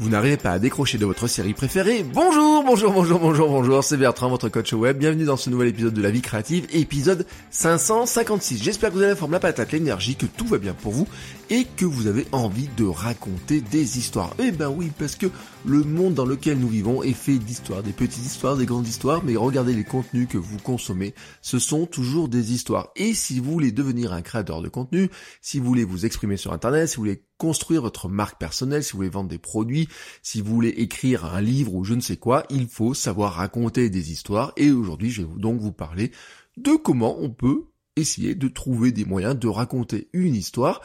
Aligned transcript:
Vous 0.00 0.10
n'arrivez 0.10 0.36
pas 0.36 0.52
à 0.52 0.58
décrocher 0.60 0.96
de 0.96 1.04
votre 1.04 1.26
série 1.26 1.54
préférée 1.54 2.04
Bonjour, 2.14 2.62
bonjour, 2.62 2.92
bonjour, 2.92 3.18
bonjour, 3.18 3.48
bonjour, 3.48 3.82
c'est 3.82 3.96
Bertrand, 3.96 4.28
votre 4.28 4.48
coach 4.48 4.72
web. 4.72 4.96
Bienvenue 4.96 5.24
dans 5.24 5.36
ce 5.36 5.50
nouvel 5.50 5.68
épisode 5.68 5.92
de 5.92 6.00
La 6.00 6.12
Vie 6.12 6.20
Créative, 6.20 6.68
épisode 6.72 7.26
556. 7.50 8.62
J'espère 8.62 8.90
que 8.90 8.94
vous 8.94 9.00
avez 9.00 9.10
la 9.10 9.16
forme, 9.16 9.32
la 9.32 9.40
patate, 9.40 9.72
l'énergie, 9.72 10.14
que 10.14 10.26
tout 10.26 10.46
va 10.46 10.58
bien 10.58 10.72
pour 10.72 10.92
vous 10.92 11.08
et 11.50 11.64
que 11.64 11.84
vous 11.84 12.06
avez 12.06 12.26
envie 12.32 12.68
de 12.76 12.84
raconter 12.84 13.60
des 13.60 13.98
histoires. 13.98 14.34
Eh 14.38 14.50
ben 14.50 14.68
oui, 14.68 14.90
parce 14.98 15.16
que 15.16 15.26
le 15.64 15.82
monde 15.82 16.14
dans 16.14 16.24
lequel 16.24 16.58
nous 16.58 16.68
vivons 16.68 17.02
est 17.02 17.12
fait 17.12 17.38
d'histoires, 17.38 17.82
des 17.82 17.92
petites 17.92 18.24
histoires, 18.24 18.56
des 18.56 18.66
grandes 18.66 18.86
histoires, 18.86 19.22
mais 19.24 19.36
regardez 19.36 19.74
les 19.74 19.84
contenus 19.84 20.28
que 20.28 20.38
vous 20.38 20.58
consommez, 20.58 21.14
ce 21.42 21.58
sont 21.58 21.86
toujours 21.86 22.28
des 22.28 22.52
histoires. 22.52 22.90
Et 22.96 23.14
si 23.14 23.40
vous 23.40 23.52
voulez 23.52 23.72
devenir 23.72 24.12
un 24.12 24.22
créateur 24.22 24.62
de 24.62 24.68
contenu, 24.68 25.10
si 25.40 25.58
vous 25.58 25.66
voulez 25.66 25.84
vous 25.84 26.06
exprimer 26.06 26.36
sur 26.36 26.52
Internet, 26.52 26.88
si 26.88 26.96
vous 26.96 27.02
voulez 27.02 27.24
construire 27.38 27.82
votre 27.82 28.08
marque 28.08 28.38
personnelle, 28.38 28.82
si 28.84 28.92
vous 28.92 28.98
voulez 28.98 29.08
vendre 29.08 29.30
des 29.30 29.38
produits, 29.38 29.88
si 30.22 30.40
vous 30.40 30.54
voulez 30.54 30.68
écrire 30.68 31.24
un 31.24 31.40
livre 31.40 31.74
ou 31.74 31.84
je 31.84 31.94
ne 31.94 32.00
sais 32.00 32.16
quoi, 32.16 32.44
il 32.50 32.66
faut 32.66 32.94
savoir 32.94 33.34
raconter 33.34 33.90
des 33.90 34.12
histoires. 34.12 34.52
Et 34.56 34.70
aujourd'hui, 34.70 35.10
je 35.10 35.22
vais 35.22 35.28
donc 35.36 35.60
vous 35.60 35.72
parler 35.72 36.12
de 36.56 36.72
comment 36.72 37.16
on 37.20 37.30
peut 37.30 37.64
essayer 37.96 38.34
de 38.34 38.48
trouver 38.48 38.92
des 38.92 39.04
moyens 39.04 39.38
de 39.38 39.48
raconter 39.48 40.08
une 40.12 40.34
histoire 40.34 40.80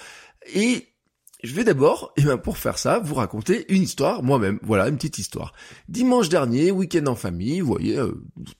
et 0.53 0.93
je 1.43 1.53
vais 1.53 1.65
d'abord, 1.65 2.13
et 2.15 2.21
ben 2.21 2.37
pour 2.37 2.57
faire 2.57 2.77
ça, 2.77 2.99
vous 2.99 3.15
raconter 3.15 3.65
une 3.67 3.81
histoire 3.81 4.23
moi-même. 4.23 4.59
Voilà, 4.63 4.87
une 4.87 4.95
petite 4.95 5.17
histoire. 5.17 5.51
Dimanche 5.89 6.29
dernier, 6.29 6.71
week-end 6.71 7.05
en 7.07 7.15
famille, 7.15 7.59
vous 7.59 7.67
voyez, 7.67 7.97
euh, 7.97 8.13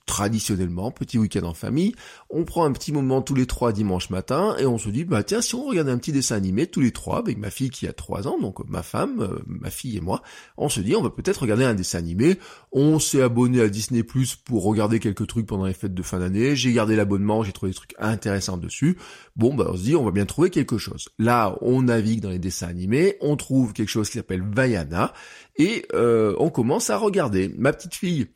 traditionnellement, 0.04 0.90
petit 0.90 1.18
week-end 1.18 1.44
en 1.44 1.54
famille, 1.54 1.94
on 2.28 2.44
prend 2.44 2.66
un 2.66 2.72
petit 2.72 2.92
moment 2.92 3.22
tous 3.22 3.34
les 3.34 3.46
trois 3.46 3.72
dimanche 3.72 4.10
matin 4.10 4.54
et 4.58 4.66
on 4.66 4.76
se 4.76 4.90
dit, 4.90 5.04
bah 5.04 5.22
tiens, 5.22 5.40
si 5.40 5.54
on 5.54 5.64
regarde 5.64 5.88
un 5.88 5.96
petit 5.96 6.12
dessin 6.12 6.36
animé 6.36 6.66
tous 6.66 6.80
les 6.80 6.90
trois, 6.90 7.20
avec 7.20 7.38
ma 7.38 7.48
fille 7.48 7.70
qui 7.70 7.88
a 7.88 7.94
trois 7.94 8.28
ans, 8.28 8.38
donc 8.38 8.58
ma 8.68 8.82
femme, 8.82 9.22
euh, 9.22 9.38
ma 9.46 9.70
fille 9.70 9.96
et 9.96 10.02
moi, 10.02 10.22
on 10.58 10.68
se 10.68 10.80
dit, 10.80 10.94
on 10.94 11.02
va 11.02 11.08
peut-être 11.08 11.38
regarder 11.38 11.64
un 11.64 11.74
dessin 11.74 11.98
animé. 11.98 12.38
On 12.76 12.98
s'est 12.98 13.22
abonné 13.22 13.60
à 13.60 13.68
Disney 13.68 14.02
Plus 14.02 14.34
pour 14.34 14.64
regarder 14.64 14.98
quelques 14.98 15.28
trucs 15.28 15.46
pendant 15.46 15.64
les 15.64 15.74
fêtes 15.74 15.94
de 15.94 16.02
fin 16.02 16.18
d'année. 16.18 16.56
J'ai 16.56 16.72
gardé 16.72 16.96
l'abonnement, 16.96 17.44
j'ai 17.44 17.52
trouvé 17.52 17.70
des 17.70 17.76
trucs 17.76 17.94
intéressants 18.00 18.56
dessus. 18.56 18.98
Bon, 19.36 19.54
bah 19.54 19.68
on 19.68 19.76
se 19.76 19.82
dit, 19.84 19.94
on 19.94 20.04
va 20.04 20.10
bien 20.10 20.26
trouver 20.26 20.50
quelque 20.50 20.76
chose. 20.76 21.08
Là, 21.20 21.56
on 21.60 21.82
navigue 21.82 22.20
dans 22.20 22.30
les 22.30 22.40
dessins 22.40 22.66
animé, 22.66 23.16
on 23.20 23.36
trouve 23.36 23.72
quelque 23.74 23.90
chose 23.90 24.10
qui 24.10 24.18
s'appelle 24.18 24.42
Vaiana, 24.42 25.12
et 25.54 25.86
euh, 25.94 26.34
on 26.40 26.50
commence 26.50 26.90
à 26.90 26.96
regarder. 26.96 27.48
Ma 27.56 27.72
petite 27.72 27.94
fille, 27.94 28.26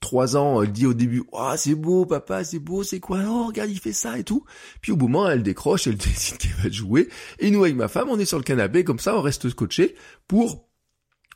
3 0.00 0.38
ans, 0.38 0.62
elle 0.62 0.72
dit 0.72 0.86
au 0.86 0.94
début, 0.94 1.24
oh, 1.32 1.52
c'est 1.58 1.74
beau, 1.74 2.06
papa, 2.06 2.44
c'est 2.44 2.58
beau, 2.58 2.82
c'est 2.82 3.00
quoi? 3.00 3.20
Oh, 3.28 3.48
regarde, 3.48 3.70
il 3.70 3.78
fait 3.78 3.92
ça 3.92 4.18
et 4.18 4.24
tout. 4.24 4.44
Puis 4.80 4.92
au 4.92 4.96
bout 4.96 5.08
moment, 5.08 5.28
elle 5.28 5.42
décroche, 5.42 5.86
elle 5.86 5.96
décide 5.96 6.38
qu'elle 6.38 6.56
va 6.62 6.70
jouer. 6.70 7.08
Et 7.40 7.50
nous, 7.50 7.62
avec 7.62 7.76
ma 7.76 7.88
femme, 7.88 8.08
on 8.08 8.18
est 8.18 8.24
sur 8.24 8.38
le 8.38 8.44
canapé, 8.44 8.84
comme 8.84 9.00
ça, 9.00 9.14
on 9.18 9.20
reste 9.20 9.50
scotché 9.50 9.96
pour 10.28 10.66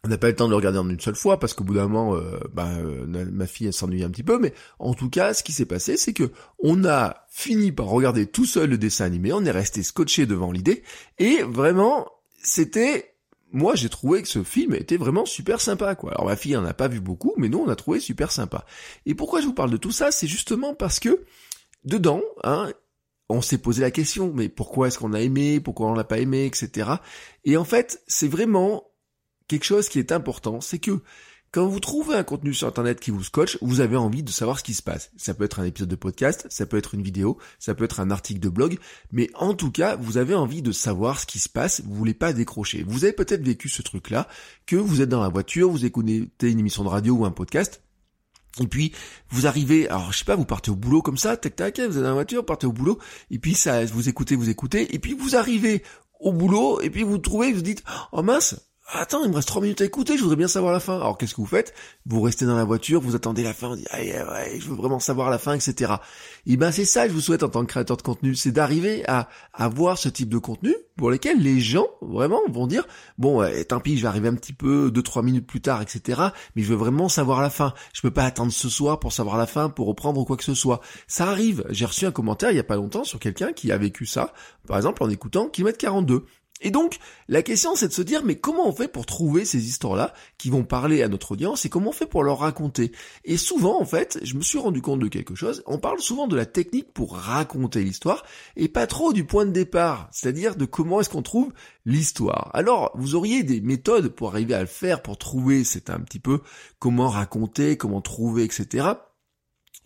on 0.05 0.09
n'a 0.09 0.17
pas 0.17 0.29
eu 0.29 0.31
le 0.31 0.37
temps 0.37 0.47
de 0.47 0.51
le 0.51 0.57
regarder 0.57 0.79
en 0.79 0.89
une 0.89 1.01
seule 1.01 1.15
fois 1.15 1.39
parce 1.39 1.53
qu'au 1.53 1.65
bout 1.65 1.75
d'un 1.75 1.87
moment, 1.87 2.17
euh, 2.17 2.41
bah, 2.53 2.71
euh, 2.79 3.05
ma 3.07 3.47
fille 3.47 3.67
elle 3.67 3.73
s'ennuie 3.73 4.03
un 4.03 4.11
petit 4.11 4.23
peu. 4.23 4.39
Mais 4.39 4.55
en 4.79 4.95
tout 4.95 5.11
cas, 5.11 5.35
ce 5.35 5.43
qui 5.43 5.53
s'est 5.53 5.67
passé, 5.67 5.97
c'est 5.97 6.15
que 6.15 6.33
on 6.63 6.85
a 6.85 7.27
fini 7.29 7.71
par 7.71 7.87
regarder 7.87 8.27
tout 8.27 8.47
seul 8.47 8.71
le 8.71 8.79
dessin 8.79 9.05
animé. 9.05 9.33
On 9.33 9.45
est 9.45 9.51
resté 9.51 9.83
scotché 9.83 10.25
devant 10.27 10.53
l'idée 10.53 10.83
et 11.19 11.43
vraiment, 11.43 12.09
c'était 12.43 13.15
moi 13.53 13.75
j'ai 13.75 13.89
trouvé 13.89 14.23
que 14.23 14.29
ce 14.29 14.43
film 14.43 14.75
était 14.75 14.97
vraiment 14.97 15.27
super 15.27 15.61
sympa 15.61 15.95
quoi. 15.97 16.13
Alors 16.13 16.27
ma 16.27 16.37
fille 16.37 16.57
en 16.57 16.65
a 16.65 16.73
pas 16.73 16.89
vu 16.89 17.01
beaucoup, 17.01 17.35
mais 17.37 17.49
nous 17.49 17.59
on 17.59 17.69
a 17.69 17.77
trouvé 17.77 18.01
super 18.01 18.33
sympa. 18.33 18.65
Et 19.05 19.15
pourquoi 19.15 19.41
je 19.41 19.47
vous 19.47 19.55
parle 19.55 19.71
de 19.71 19.77
tout 19.77 19.91
ça, 19.91 20.11
c'est 20.13 20.29
justement 20.29 20.75
parce 20.75 20.99
que 20.99 21.25
dedans, 21.85 22.23
hein, 22.43 22.73
on 23.29 23.43
s'est 23.43 23.59
posé 23.59 23.83
la 23.83 23.91
question, 23.91 24.33
mais 24.35 24.49
pourquoi 24.49 24.89
est-ce 24.89 24.99
qu'on 24.99 25.13
a 25.13 25.21
aimé, 25.21 25.61
pourquoi 25.61 25.89
on 25.89 25.95
l'a 25.95 26.05
pas 26.05 26.19
aimé, 26.19 26.47
etc. 26.47 26.91
Et 27.45 27.57
en 27.57 27.65
fait, 27.65 28.03
c'est 28.07 28.29
vraiment 28.29 28.90
quelque 29.51 29.65
chose 29.65 29.89
qui 29.89 29.99
est 29.99 30.13
important, 30.13 30.61
c'est 30.61 30.79
que 30.79 31.03
quand 31.51 31.67
vous 31.67 31.81
trouvez 31.81 32.15
un 32.15 32.23
contenu 32.23 32.55
sur 32.55 32.69
Internet 32.69 33.01
qui 33.01 33.11
vous 33.11 33.25
scotche, 33.25 33.59
vous 33.61 33.81
avez 33.81 33.97
envie 33.97 34.23
de 34.23 34.31
savoir 34.31 34.61
ce 34.61 34.63
qui 34.63 34.75
se 34.75 34.83
passe. 34.83 35.11
Ça 35.17 35.35
peut 35.35 35.43
être 35.43 35.59
un 35.59 35.65
épisode 35.65 35.89
de 35.89 35.97
podcast, 35.97 36.47
ça 36.49 36.67
peut 36.67 36.77
être 36.77 36.95
une 36.95 37.03
vidéo, 37.03 37.37
ça 37.59 37.75
peut 37.75 37.83
être 37.83 37.99
un 37.99 38.13
article 38.13 38.39
de 38.39 38.49
blog, 38.49 38.79
mais 39.11 39.29
en 39.35 39.55
tout 39.55 39.73
cas, 39.73 39.97
vous 39.97 40.19
avez 40.19 40.37
envie 40.37 40.63
de 40.63 40.71
savoir 40.71 41.19
ce 41.19 41.27
qui 41.27 41.41
se 41.41 41.49
passe, 41.49 41.83
vous 41.85 41.93
voulez 41.97 42.15
pas 42.15 42.33
décrocher. 42.33 42.85
Vous 42.87 43.03
avez 43.03 43.13
peut-être 43.13 43.43
vécu 43.43 43.69
ce 43.69 43.83
truc-là, 43.83 44.29
que 44.67 44.77
vous 44.77 45.03
êtes 45.03 45.09
dans 45.09 45.21
la 45.21 45.29
voiture, 45.29 45.69
vous 45.69 45.85
écoutez 45.85 46.31
une 46.41 46.61
émission 46.61 46.85
de 46.85 46.89
radio 46.89 47.17
ou 47.17 47.25
un 47.25 47.33
podcast, 47.33 47.83
et 48.61 48.69
puis 48.69 48.93
vous 49.31 49.49
arrivez, 49.49 49.89
alors 49.89 50.13
je 50.13 50.19
sais 50.19 50.25
pas, 50.25 50.37
vous 50.37 50.45
partez 50.45 50.71
au 50.71 50.77
boulot 50.77 51.03
comme 51.03 51.17
ça, 51.17 51.37
tac 51.37 51.57
tac, 51.57 51.81
vous 51.81 51.97
êtes 51.97 52.03
dans 52.05 52.11
la 52.11 52.15
voiture, 52.15 52.47
partez 52.47 52.69
au 52.69 52.73
boulot, 52.73 53.01
et 53.33 53.41
puis 53.41 53.57
ça, 53.57 53.85
vous 53.87 54.09
écoutez, 54.09 54.37
vous 54.37 54.51
écoutez, 54.51 54.95
et 54.95 55.01
puis 55.01 55.15
vous 55.15 55.35
arrivez 55.35 55.83
au 56.21 56.33
boulot, 56.33 56.81
et 56.81 56.91
puis 56.91 57.03
vous 57.03 57.19
trouvez, 57.19 57.53
vous 57.53 57.63
dites, 57.63 57.83
oh 58.13 58.23
mince, 58.23 58.55
Attends, 58.93 59.23
il 59.23 59.31
me 59.31 59.37
reste 59.37 59.47
trois 59.47 59.63
minutes 59.63 59.81
à 59.83 59.85
écouter, 59.85 60.17
je 60.17 60.23
voudrais 60.23 60.37
bien 60.37 60.49
savoir 60.49 60.73
la 60.73 60.81
fin. 60.81 60.97
Alors 60.97 61.17
qu'est-ce 61.17 61.35
que 61.35 61.41
vous 61.41 61.47
faites? 61.47 61.75
Vous 62.07 62.21
restez 62.23 62.45
dans 62.45 62.57
la 62.57 62.65
voiture, 62.65 63.01
vous 63.01 63.15
attendez 63.15 63.45
la 63.45 63.55
fin, 63.55 63.69
vous 63.69 63.77
dites 63.77 63.89
ouais, 63.93 64.59
je 64.59 64.69
veux 64.69 64.75
vraiment 64.75 64.99
savoir 64.99 65.31
la 65.31 65.39
fin, 65.39 65.55
etc. 65.55 65.93
Et 66.47 66.57
ben 66.57 66.73
c'est 66.73 66.85
ça 66.85 67.05
que 67.05 67.11
je 67.11 67.15
vous 67.15 67.21
souhaite 67.21 67.45
en 67.45 67.49
tant 67.49 67.61
que 67.61 67.67
créateur 67.67 67.97
de 67.97 68.03
contenu, 68.03 68.35
c'est 68.35 68.51
d'arriver 68.51 69.05
à 69.07 69.29
avoir 69.55 69.97
ce 69.97 70.09
type 70.09 70.29
de 70.29 70.39
contenu 70.39 70.75
pour 70.97 71.13
lesquels 71.13 71.39
les 71.41 71.61
gens 71.61 71.87
vraiment 72.03 72.41
vont 72.49 72.67
dire 72.67 72.85
bon 73.17 73.49
tant 73.69 73.79
pis, 73.79 73.97
je 73.97 74.03
vais 74.03 74.09
arriver 74.09 74.27
un 74.27 74.35
petit 74.35 74.53
peu 74.53 74.91
deux 74.91 75.03
trois 75.03 75.23
minutes 75.23 75.47
plus 75.47 75.61
tard, 75.61 75.81
etc. 75.83 76.21
Mais 76.57 76.63
je 76.63 76.69
veux 76.69 76.77
vraiment 76.77 77.09
savoir 77.09 77.41
la 77.43 77.51
fin. 77.51 77.75
Je 77.93 78.03
peux 78.03 78.11
pas 78.11 78.25
attendre 78.25 78.51
ce 78.51 78.69
soir 78.69 78.99
pour 78.99 79.13
savoir 79.13 79.37
la 79.37 79.47
fin, 79.47 79.69
pour 79.69 79.87
reprendre 79.87 80.25
quoi 80.25 80.37
que 80.37 80.45
ce 80.45 80.55
soit. 80.55 80.81
Ça 81.07 81.29
arrive. 81.29 81.65
J'ai 81.71 81.85
reçu 81.85 82.07
un 82.07 82.13
commentaire 82.13 82.51
il 82.51 82.57
y 82.57 82.61
a 82.61 82.65
pas 82.65 82.77
longtemps 82.77 83.05
sur 83.05 83.21
quelqu'un 83.21 83.53
qui 83.53 83.71
a 83.71 83.79
vécu 83.79 84.05
ça, 84.05 84.33
par 84.67 84.79
exemple 84.79 85.05
en 85.05 85.11
écoutant 85.11 85.49
Kilomètre 85.49 85.79
42. 85.79 86.25
Et 86.61 86.71
donc, 86.71 86.99
la 87.29 87.43
question 87.43 87.75
c'est 87.75 87.89
de 87.89 87.93
se 87.93 88.03
dire, 88.03 88.23
mais 88.25 88.37
comment 88.37 88.69
on 88.69 88.73
fait 88.73 88.89
pour 88.89 89.07
trouver 89.07 89.45
ces 89.45 89.67
histoires-là 89.67 90.13
qui 90.39 90.51
vont 90.51 90.65
parler 90.65 91.03
à 91.03 91.09
notre 91.09 91.33
audience 91.33 91.65
et 91.65 91.69
comment 91.69 91.91
on 91.91 91.93
fait 91.93 92.07
pour 92.07 92.23
leur 92.23 92.39
raconter? 92.39 92.93
Et 93.25 93.37
souvent, 93.37 93.81
en 93.81 93.85
fait, 93.85 94.19
je 94.23 94.35
me 94.35 94.43
suis 94.43 94.59
rendu 94.59 94.83
compte 94.83 95.01
de 95.01 95.09
quelque 95.09 95.35
chose, 95.35 95.63
on 95.67 95.79
parle 95.79 96.01
souvent 96.01 96.27
de 96.27 96.37
la 96.37 96.47
technique 96.47 96.93
pour 96.93 97.17
raconter 97.17 97.83
l'histoire 97.83 98.25
et 98.57 98.69
pas 98.69 98.87
trop 98.87 99.13
du 99.13 99.25
point 99.25 99.47
de 99.47 99.53
départ, 99.53 100.09
c'est-à-dire 100.13 100.57
de 100.57 100.65
comment 100.65 101.01
est-ce 101.01 101.11
qu'on 101.11 101.23
trouve 101.23 101.53
l'histoire. 101.87 102.51
Alors, 102.55 102.93
vous 102.95 103.15
auriez 103.15 103.43
des 103.43 103.61
méthodes 103.61 104.09
pour 104.09 104.29
arriver 104.31 104.55
à 104.55 104.61
le 104.61 104.67
faire, 104.67 105.03
pour 105.03 105.19
trouver, 105.19 105.65
c'est 105.65 105.91
un 105.91 106.01
petit 106.01 106.21
peu 106.21 106.41
comment 106.79 107.09
raconter, 107.09 107.77
comment 107.77 108.01
trouver, 108.01 108.45
etc. 108.45 108.89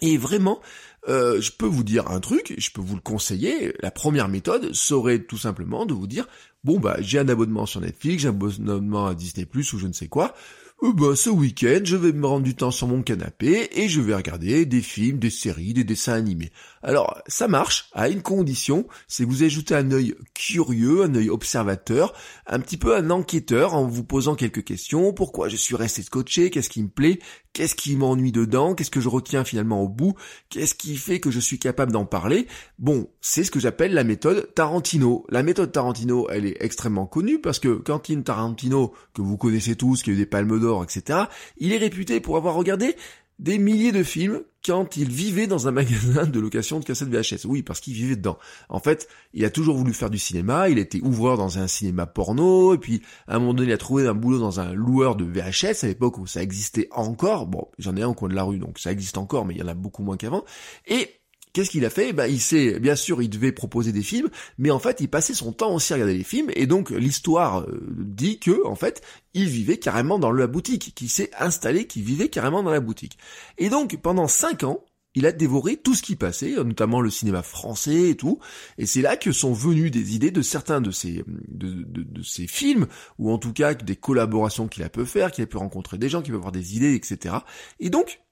Et 0.01 0.17
vraiment, 0.17 0.61
euh, 1.09 1.41
je 1.41 1.53
peux 1.53 1.67
vous 1.67 1.85
dire 1.85 2.11
un 2.11 2.21
truc, 2.21 2.55
je 2.59 2.71
peux 2.71 2.81
vous 2.81 2.97
le 2.97 3.01
conseiller. 3.01 3.75
La 3.81 3.91
première 3.91 4.29
méthode 4.29 4.73
serait 4.73 5.21
tout 5.21 5.39
simplement 5.39 5.87
de 5.87 5.95
vous 5.95 6.07
dire, 6.07 6.27
bon 6.65 6.79
bah 6.79 6.97
j'ai 7.01 7.19
un 7.19 7.29
abonnement 7.29 7.67
sur 7.67 7.81
Netflix, 7.81 8.23
j'ai 8.23 8.29
un 8.29 8.33
abonnement 8.33 9.07
à 9.07 9.15
Disney 9.15 9.47
Plus 9.47 9.73
ou 9.73 9.79
je 9.79 9.87
ne 9.87 9.93
sais 9.93 10.09
quoi. 10.09 10.35
Euh, 10.83 10.93
bah, 10.93 11.15
ce 11.15 11.31
week-end, 11.31 11.81
je 11.85 11.97
vais 11.97 12.13
me 12.13 12.27
rendre 12.27 12.45
du 12.45 12.57
temps 12.57 12.73
sur 12.73 12.89
mon 12.89 13.03
canapé 13.03 13.69
et 13.73 13.89
je 13.89 14.01
vais 14.01 14.15
regarder 14.15 14.67
des 14.67 14.83
films, 14.83 15.19
des 15.19 15.31
séries, 15.31 15.73
des 15.73 15.85
dessins 15.85 16.15
animés. 16.15 16.51
Alors, 16.83 17.23
ça 17.29 17.47
marche 17.47 17.89
à 17.93 18.09
une 18.09 18.23
condition, 18.23 18.87
c'est 19.07 19.25
que 19.25 19.29
vous 19.29 19.45
ajoutez 19.45 19.75
un 19.75 19.91
œil 19.93 20.15
curieux, 20.35 21.03
un 21.03 21.15
œil 21.15 21.31
observateur, 21.31 22.13
un 22.47 22.59
petit 22.59 22.77
peu 22.77 22.97
un 22.97 23.11
enquêteur 23.11 23.75
en 23.75 23.87
vous 23.87 24.05
posant 24.05 24.35
quelques 24.35 24.65
questions. 24.65 25.13
Pourquoi 25.13 25.49
je 25.49 25.57
suis 25.57 25.77
resté 25.77 26.03
scotché? 26.03 26.51
Qu'est-ce 26.51 26.71
qui 26.71 26.83
me 26.83 26.89
plaît? 26.89 27.21
Qu'est-ce 27.55 27.77
qui 27.77 27.95
m'ennuie 27.95 28.33
dedans? 28.33 28.75
Qu'est-ce 28.75 28.91
que 28.91 29.01
je 29.01 29.09
retiens 29.09 29.45
finalement 29.45 29.81
au 29.81 29.89
bout? 29.89 30.15
Qu'est-ce 30.49 30.75
qui 30.75 30.97
fait 30.97 31.21
que 31.21 31.31
je 31.31 31.39
suis 31.39 31.61
capable 31.61 31.93
d'en 31.93 32.05
parler? 32.05 32.49
Bon, 32.81 33.09
c'est 33.21 33.45
ce 33.45 33.53
que 33.53 33.61
j'appelle 33.61 33.95
la 33.95 34.03
méthode 34.03 34.53
Tarantino. 34.55 35.25
La 35.29 35.45
méthode 35.45 35.71
Tarantino, 35.71 36.29
elle 36.31 36.47
est 36.47 36.57
extrêmement 36.59 37.07
connue 37.07 37.41
parce 37.41 37.61
que 37.61 37.77
Quentin 37.77 38.23
Tarantino, 38.23 38.93
que 39.15 39.23
vous 39.23 39.37
connaissez 39.37 39.77
tous, 39.77 40.03
qui 40.03 40.11
a 40.11 40.15
eu 40.15 40.17
des 40.17 40.27
palmes 40.27 40.59
d'or, 40.59 40.83
etc., 40.83 41.21
il 41.57 41.73
est 41.73 41.79
réputé 41.79 42.19
pour 42.19 42.37
avoir 42.37 42.57
regardé 42.57 42.97
des 43.39 43.59
milliers 43.59 43.93
de 43.93 44.03
films 44.03 44.43
quand 44.65 44.97
il 44.97 45.11
vivait 45.11 45.47
dans 45.47 45.69
un 45.69 45.71
magasin 45.71 46.27
de 46.27 46.41
location 46.41 46.81
de 46.81 46.85
cassettes 46.85 47.09
VHS. 47.09 47.47
Oui, 47.47 47.63
parce 47.63 47.81
qu'il 47.81 47.95
vivait 47.95 48.17
dedans. 48.17 48.39
En 48.69 48.81
fait, 48.81 49.09
il 49.33 49.45
a 49.45 49.51
toujours 49.51 49.77
voulu 49.77 49.93
faire 49.93 50.11
du 50.11 50.19
cinéma, 50.19 50.69
il 50.69 50.79
était 50.79 51.01
ouvreur 51.03 51.37
dans 51.37 51.59
un 51.59 51.67
cinéma 51.67 52.07
porno, 52.07 52.75
et 52.75 52.79
puis 52.79 53.03
à 53.29 53.37
un 53.37 53.39
moment 53.39 53.55
donné, 53.55 53.71
il 53.71 53.75
a 53.75 53.79
trouvé 53.79 54.07
un 54.07 54.15
boulot 54.15 54.39
dans 54.39 54.61
un 54.61 54.73
loueur 54.73 55.17
de 55.17 55.25
VHS 55.25 55.85
à 55.85 55.87
l'époque 55.87 56.19
où 56.19 56.27
ça 56.27 56.43
existait 56.43 56.89
encore. 56.91 57.47
Bon, 57.47 57.69
j'en 57.79 57.97
ai 57.97 58.03
un 58.03 58.09
au 58.09 58.15
coin 58.15 58.29
de 58.29 58.35
la 58.35 58.45
rue, 58.45 58.59
donc 58.59 58.79
ça 58.79 58.91
existe 58.91 59.19
encore, 59.19 59.45
mais 59.45 59.55
il 59.55 59.61
y 59.61 59.63
en 59.63 59.69
a 59.69 59.75
beaucoup 59.75 60.03
moins 60.03 60.17
qu'avant. 60.17 60.45
Et 60.87 61.11
qu'est-ce 61.55 61.71
qu'il 61.71 61.87
a 61.87 61.91
fait? 61.91 62.13
Ben 62.13 62.27
il 62.27 62.41
sait, 62.41 62.79
bien 62.79 62.97
sûr, 62.97 63.23
il 63.23 63.31
devait 63.31 63.53
proposer 63.53 63.93
des 63.93 64.03
films, 64.03 64.29
mais 64.59 64.71
en 64.71 64.79
fait, 64.79 65.01
il 65.01 65.09
passait 65.09 65.33
son 65.33 65.53
temps 65.53 65.75
aussi 65.75 65.95
à 65.95 65.97
regarder 65.97 66.19
les 66.19 66.25
films, 66.25 66.51
et 66.55 66.67
donc 66.67 66.91
l'histoire 66.91 67.61
euh, 67.61 67.81
dit 67.97 68.39
que, 68.39 68.67
en 68.67 68.75
fait, 68.75 69.01
il 69.33 69.49
vivait 69.49 69.79
carrément 69.79 70.19
dans 70.19 70.33
la 70.33 70.47
boutique, 70.47 70.93
qui 70.95 71.09
s'est 71.09 71.31
installé, 71.39 71.87
qui 71.87 72.03
vivait 72.03 72.29
carrément 72.29 72.63
dans 72.63 72.71
la 72.71 72.81
boutique. 72.81 73.17
Et 73.57 73.71
donc, 73.71 73.97
pendant 74.03 74.29
cinq 74.29 74.65
ans, 74.65 74.85
il 75.15 75.27
a 75.27 75.33
dévoré 75.33 75.77
tout 75.77 75.95
ce 75.95 76.03
qui 76.03 76.17
passait, 76.17 76.53
notamment 76.65 77.01
le 77.01 77.09
cinéma 77.09 77.43
français 77.43 78.11
et 78.11 78.17
tout. 78.17 78.41
Et 78.79 78.87
c'est 78.87 79.01
là 79.01 79.17
que 79.17 79.31
sont 79.31 79.53
venues 79.53 79.91
des 79.91 80.17
idées 80.17 80.33
de 80.33 80.43
certains 80.43 80.81
de 80.81 80.91
ces, 80.91 81.23
de, 81.49 81.85
de, 81.87 82.23
ces 82.23 82.49
films, 82.49 82.89
ou 83.19 83.31
en 83.31 83.39
tout 83.39 83.53
cas 83.53 83.75
des 83.75 83.97
collaborations 83.97 84.67
qu'il 84.67 84.83
a 84.83 84.89
pu 84.89 85.07
faire, 85.07 85.31
qu'il 85.31 85.45
a 85.45 85.47
pu 85.47 85.57
rencontrer 85.57 85.99
des 85.99 86.09
gens, 86.09 86.21
qui 86.21 86.31
peuvent 86.31 86.41
avoir 86.41 86.53
des 86.53 86.77
idées, 86.77 86.95
etc. 86.95 87.37
Et 87.79 87.91
donc, 87.91 88.24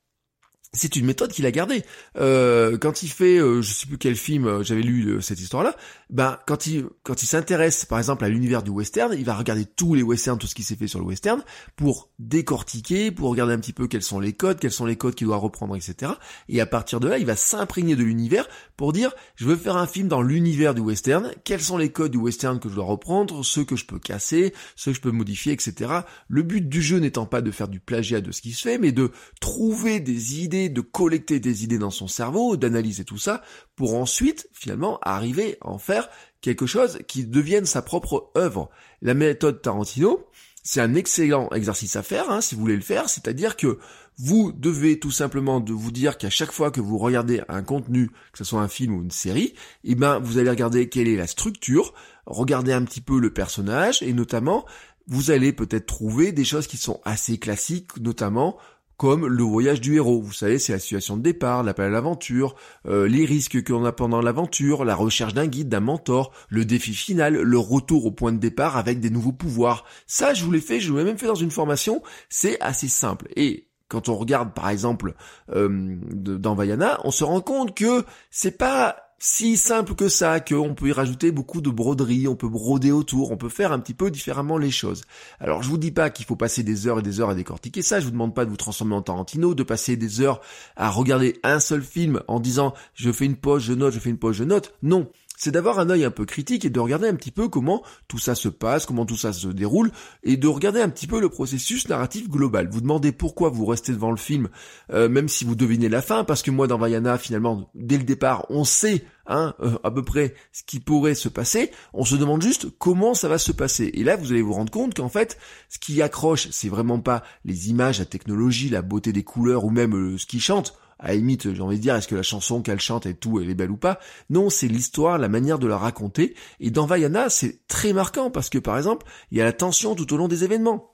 c'est 0.75 0.97
une 0.97 1.05
méthode 1.05 1.33
qu'il 1.33 1.45
a 1.45 1.51
gardée. 1.51 1.83
Euh, 2.17 2.79
quand 2.79 3.03
il 3.03 3.09
fait, 3.09 3.37
euh, 3.37 3.61
je 3.61 3.73
sais 3.73 3.87
plus 3.87 3.99
quel 3.99 4.17
film, 4.17 4.47
euh, 4.47 4.63
j'avais 4.63 4.81
lu 4.81 5.21
cette 5.21 5.39
histoire-là. 5.39 5.77
Ben 6.09 6.39
quand 6.47 6.67
il 6.67 6.87
quand 7.03 7.23
il 7.23 7.27
s'intéresse, 7.27 7.85
par 7.85 7.99
exemple, 7.99 8.25
à 8.25 8.31
l'univers 8.31 8.63
du 8.63 8.71
western, 8.71 9.15
il 9.17 9.25
va 9.25 9.35
regarder 9.35 9.67
tous 9.67 9.95
les 9.95 10.03
westerns, 10.03 10.39
tout 10.39 10.47
ce 10.47 10.55
qui 10.55 10.63
s'est 10.63 10.77
fait 10.77 10.87
sur 10.87 10.99
le 10.99 11.05
western, 11.05 11.43
pour 11.77 12.11
décortiquer, 12.19 13.11
pour 13.11 13.31
regarder 13.31 13.53
un 13.53 13.59
petit 13.59 13.75
peu 13.75 13.87
quels 13.87 14.03
sont 14.03 14.19
les 14.19 14.33
codes, 14.33 14.59
quels 14.61 14.73
sont 14.73 14.87
les 14.87 14.97
codes 14.97 15.15
qu'il 15.15 15.27
doit 15.27 15.37
reprendre, 15.37 15.77
etc. 15.77 16.13
Et 16.49 16.61
à 16.61 16.67
partir 16.67 17.01
de 17.01 17.09
là, 17.09 17.19
il 17.19 17.27
va 17.27 17.37
s'imprégner 17.37 17.95
de 17.95 18.03
l'univers 18.03 18.49
pour 18.79 18.95
dire, 18.95 19.13
je 19.37 19.45
veux 19.45 19.57
faire 19.57 19.77
un 19.77 19.87
film 19.87 20.09
dans 20.09 20.23
l'univers 20.23 20.75
du 20.75 20.81
western. 20.81 21.33
Quels 21.45 21.61
sont 21.61 21.77
les 21.77 21.91
codes 21.91 22.13
du 22.13 22.19
western 22.19 22.61
que 22.61 22.71
je 22.71 22.75
dois 22.75 22.85
reprendre, 22.85 23.45
ceux 23.45 23.65
que 23.65 23.77
je 23.77 23.85
peux 23.85 23.99
casser, 23.99 24.55
ceux 24.77 24.93
que 24.93 24.97
je 24.97 25.03
peux 25.03 25.11
modifier, 25.11 25.53
etc. 25.53 25.93
Le 26.29 26.43
but 26.43 26.67
du 26.67 26.81
jeu 26.81 26.99
n'étant 26.99 27.27
pas 27.27 27.43
de 27.43 27.51
faire 27.51 27.69
du 27.69 27.81
plagiat 27.81 28.23
de 28.23 28.33
ce 28.33 28.41
qui 28.41 28.53
se 28.53 28.63
fait, 28.63 28.79
mais 28.79 28.93
de 28.93 29.11
trouver 29.41 30.01
des 30.01 30.43
idées 30.43 30.62
de 30.69 30.81
collecter 30.81 31.41
des 31.41 31.65
idées 31.65 31.79
dans 31.79 31.91
son 31.91 32.09
cerveau, 32.09 32.57
d'analyser 32.57 33.05
tout 33.05 33.19
ça, 33.19 33.43
pour 33.77 33.95
ensuite, 33.95 34.49
finalement, 34.53 34.99
arriver 35.03 35.57
à 35.61 35.69
en 35.69 35.79
faire 35.79 36.09
quelque 36.41 36.67
chose 36.67 36.99
qui 37.07 37.25
devienne 37.25 37.67
sa 37.67 37.83
propre 37.83 38.31
œuvre. 38.37 38.71
La 39.01 39.15
méthode 39.15 39.63
Tarantino, 39.63 40.27
c'est 40.63 40.81
un 40.81 40.95
excellent 40.95 41.49
exercice 41.51 41.97
à 41.97 42.03
faire, 42.03 42.31
hein, 42.31 42.41
si 42.41 42.55
vous 42.55 42.61
voulez 42.61 42.77
le 42.77 42.83
faire, 42.83 43.09
c'est-à-dire 43.09 43.57
que 43.57 43.79
vous 44.19 44.53
devez 44.53 44.99
tout 44.99 45.11
simplement 45.11 45.61
de 45.61 45.73
vous 45.73 45.91
dire 45.91 46.19
qu'à 46.19 46.31
chaque 46.31 46.53
fois 46.53 46.71
que 46.71 46.81
vous 46.81 46.99
regardez 46.99 47.43
un 47.49 47.63
contenu, 47.63 48.09
que 48.33 48.39
ce 48.39 48.45
soit 48.45 48.61
un 48.61 48.69
film 48.69 48.95
ou 48.95 49.03
une 49.03 49.11
série, 49.11 49.55
eh 49.85 49.95
ben, 49.95 50.19
vous 50.19 50.39
allez 50.39 50.51
regarder 50.51 50.89
quelle 50.89 51.09
est 51.09 51.17
la 51.17 51.27
structure, 51.27 51.95
regarder 52.27 52.73
un 52.73 52.85
petit 52.85 53.01
peu 53.01 53.19
le 53.19 53.33
personnage, 53.33 54.03
et 54.03 54.13
notamment, 54.13 54.67
vous 55.09 55.31
allez 55.31 55.53
peut-être 55.53 55.87
trouver 55.87 56.31
des 56.31 56.45
choses 56.45 56.67
qui 56.67 56.77
sont 56.77 57.01
assez 57.05 57.39
classiques, 57.39 57.97
notamment 58.01 58.57
comme 59.03 59.27
le 59.27 59.43
voyage 59.43 59.81
du 59.81 59.97
héros. 59.97 60.23
Vous 60.23 60.33
savez, 60.33 60.61
c'est 60.61 60.73
la 60.73 60.79
situation 60.79 61.17
de 61.17 61.23
départ, 61.23 61.65
l'appel 61.65 61.87
à 61.87 61.91
l'aventure, 61.91 62.55
euh, 62.87 63.09
les 63.09 63.25
risques 63.25 63.67
qu'on 63.67 63.85
a 63.85 63.91
pendant 63.91 64.21
l'aventure, 64.21 64.85
la 64.85 64.95
recherche 64.95 65.35
d'un 65.35 65.49
guide, 65.49 65.69
d'un 65.69 65.81
mentor, 65.81 66.31
le 66.49 66.65
défi 66.65 66.95
final, 66.95 67.35
le 67.35 67.59
retour 67.59 68.07
au 68.07 68.13
point 68.13 68.31
de 68.31 68.39
départ 68.39 68.77
avec 68.77 69.01
des 69.01 69.11
nouveaux 69.11 69.33
pouvoirs. 69.33 69.85
Ça, 70.07 70.35
je 70.35 70.45
vous 70.45 70.53
l'ai 70.53 70.61
fait, 70.61 70.79
je 70.79 70.93
vous 70.93 70.99
l'ai 70.99 71.03
même 71.03 71.19
fait 71.19 71.27
dans 71.27 71.35
une 71.35 71.51
formation. 71.51 72.01
C'est 72.29 72.61
assez 72.61 72.87
simple. 72.87 73.27
Et 73.35 73.67
quand 73.89 74.09
on 74.09 74.15
regarde, 74.15 74.55
par 74.55 74.69
exemple, 74.69 75.15
euh, 75.51 75.97
dans 76.09 76.55
Vaiana, 76.55 77.01
on 77.03 77.11
se 77.11 77.25
rend 77.25 77.41
compte 77.41 77.75
que 77.77 78.05
c'est 78.31 78.57
pas 78.57 79.02
si 79.25 79.57
simple 79.57 79.95
que 79.95 80.09
ça, 80.09 80.41
qu'on 80.41 80.75
peut 80.75 80.89
y 80.89 80.93
rajouter 80.93 81.31
beaucoup 81.31 81.61
de 81.61 81.71
broderie, 81.71 82.27
on 82.27 82.35
peut 82.35 82.49
broder 82.49 82.91
autour, 82.91 83.31
on 83.31 83.37
peut 83.37 83.49
faire 83.49 83.71
un 83.71 83.79
petit 83.79 83.95
peu 83.95 84.11
différemment 84.11 84.59
les 84.59 84.73
choses. 84.73 85.03
Alors 85.39 85.63
je 85.63 85.69
vous 85.69 85.79
dis 85.79 85.93
pas 85.93 86.11
qu'il 86.11 86.27
faut 86.27 86.35
passer 86.35 86.65
des 86.65 86.89
heures 86.89 86.99
et 86.99 87.03
des 87.03 87.21
heures 87.21 87.31
à 87.31 87.37
décortiquer 87.37 87.83
ça, 87.83 88.01
je 88.01 88.07
vous 88.07 88.11
demande 88.11 88.35
pas 88.35 88.45
de 88.45 88.51
vous 88.51 88.57
transformer 88.57 88.97
en 88.97 89.03
Tarantino, 89.03 89.55
de 89.55 89.63
passer 89.63 89.97
des 89.97 90.21
heures 90.23 90.41
à 90.75 90.91
regarder 90.91 91.39
un 91.45 91.61
seul 91.61 91.83
film 91.83 92.21
en 92.27 92.41
disant 92.41 92.75
je 92.95 93.13
fais 93.13 93.25
une 93.25 93.37
pause, 93.37 93.63
je 93.63 93.75
note, 93.75 93.95
je 93.95 94.01
fais 94.01 94.11
une 94.11 94.19
pause, 94.19 94.35
je 94.35 94.43
note. 94.43 94.75
Non, 94.83 95.09
c'est 95.43 95.51
d'avoir 95.51 95.81
un 95.81 95.91
œil 95.91 96.05
un 96.05 96.13
peu 96.13 96.25
critique 96.25 96.65
et 96.65 96.71
de 96.71 96.79
regarder 96.79 97.09
un 97.09 97.17
petit 97.17 97.33
peu 97.33 97.49
comment 97.49 97.83
tout 98.07 98.19
ça 98.19 98.37
se 98.37 98.49
passe, 98.49 98.87
comment 98.87 99.05
tout 99.05 99.17
ça 99.17 99.33
se 99.33 99.49
déroule, 99.49 99.91
et 100.23 100.37
de 100.37 100.47
regarder 100.47 100.81
un 100.81 100.89
petit 100.89 101.09
peu 101.09 101.21
le 101.21 101.31
processus 101.31 101.89
narratif 101.89 102.31
global. 102.31 102.69
Vous 102.71 102.81
demandez 102.81 103.11
pourquoi 103.11 103.49
vous 103.49 103.67
restez 103.67 103.91
devant 103.91 104.13
le 104.13 104.19
film, 104.19 104.51
euh, 104.93 105.09
même 105.09 105.29
si 105.29 105.45
vous 105.45 105.57
devinez 105.57 105.89
la 105.89 106.01
fin, 106.01 106.23
parce 106.23 106.43
que 106.43 106.53
moi 106.53 106.69
dans 106.69 106.79
Vaiana, 106.79 107.19
finalement, 107.19 107.69
dès 107.75 107.99
le 107.99 108.05
départ, 108.05 108.47
on 108.51 108.63
sait 108.63 109.05
hein, 109.27 109.55
euh, 109.65 109.77
à 109.83 109.91
peu 109.91 110.05
près 110.05 110.37
ce 110.53 110.63
qui 110.63 110.79
pourrait 110.79 111.17
se 111.17 111.29
passer, 111.29 111.73
on 111.93 112.05
se 112.05 112.15
demande 112.15 112.41
juste 112.41 112.69
comment 112.79 113.15
ça 113.15 113.27
va 113.27 113.39
se 113.39 113.51
passer. 113.51 113.91
Et 113.95 114.05
là, 114.05 114.15
vous 114.15 114.31
allez 114.31 114.43
vous 114.43 114.53
rendre 114.53 114.71
compte 114.71 114.95
qu'en 114.95 115.09
fait, 115.09 115.39
ce 115.69 115.81
qui 115.81 116.03
accroche, 116.03 116.51
c'est 116.53 116.69
vraiment 116.69 117.01
pas 117.01 117.25
les 117.45 117.69
images, 117.69 117.99
la 117.99 118.05
technologie, 118.05 118.69
la 118.69 118.83
beauté 118.83 119.13
des 119.13 119.25
couleurs 119.25 119.65
ou 119.65 119.71
même 119.71 119.97
euh, 119.97 120.19
ce 120.19 120.27
qui 120.27 120.39
chante 120.39 120.79
à 121.03 121.15
la 121.15 121.21
j'ai 121.21 121.61
envie 121.61 121.79
de 121.79 121.83
dire, 121.83 121.97
est-ce 121.97 122.07
que 122.07 122.15
la 122.15 122.23
chanson 122.23 122.63
qu'elle 122.63 122.81
chante 122.81 123.07
et 123.07 123.15
tout, 123.15 123.41
elle 123.41 123.51
est 123.51 123.55
belle 123.55 123.73
ou 123.73 123.77
pas? 123.77 123.99
Non, 124.31 124.51
c'est 124.51 124.69
l'histoire, 124.69 125.19
la 125.19 125.29
manière 125.29 125.59
de 125.59 125.67
la 125.67 125.77
raconter. 125.77 126.37
Et 126.61 126.71
dans 126.71 126.87
Vaiana, 126.87 127.29
c'est 127.29 127.67
très 127.67 127.93
marquant 127.93 128.31
parce 128.31 128.49
que, 128.49 128.59
par 128.59 128.77
exemple, 128.77 129.05
il 129.31 129.39
y 129.39 129.41
a 129.41 129.45
la 129.45 129.53
tension 129.53 129.97
tout 129.97 130.13
au 130.15 130.17
long 130.17 130.29
des 130.29 130.45
événements. 130.45 130.93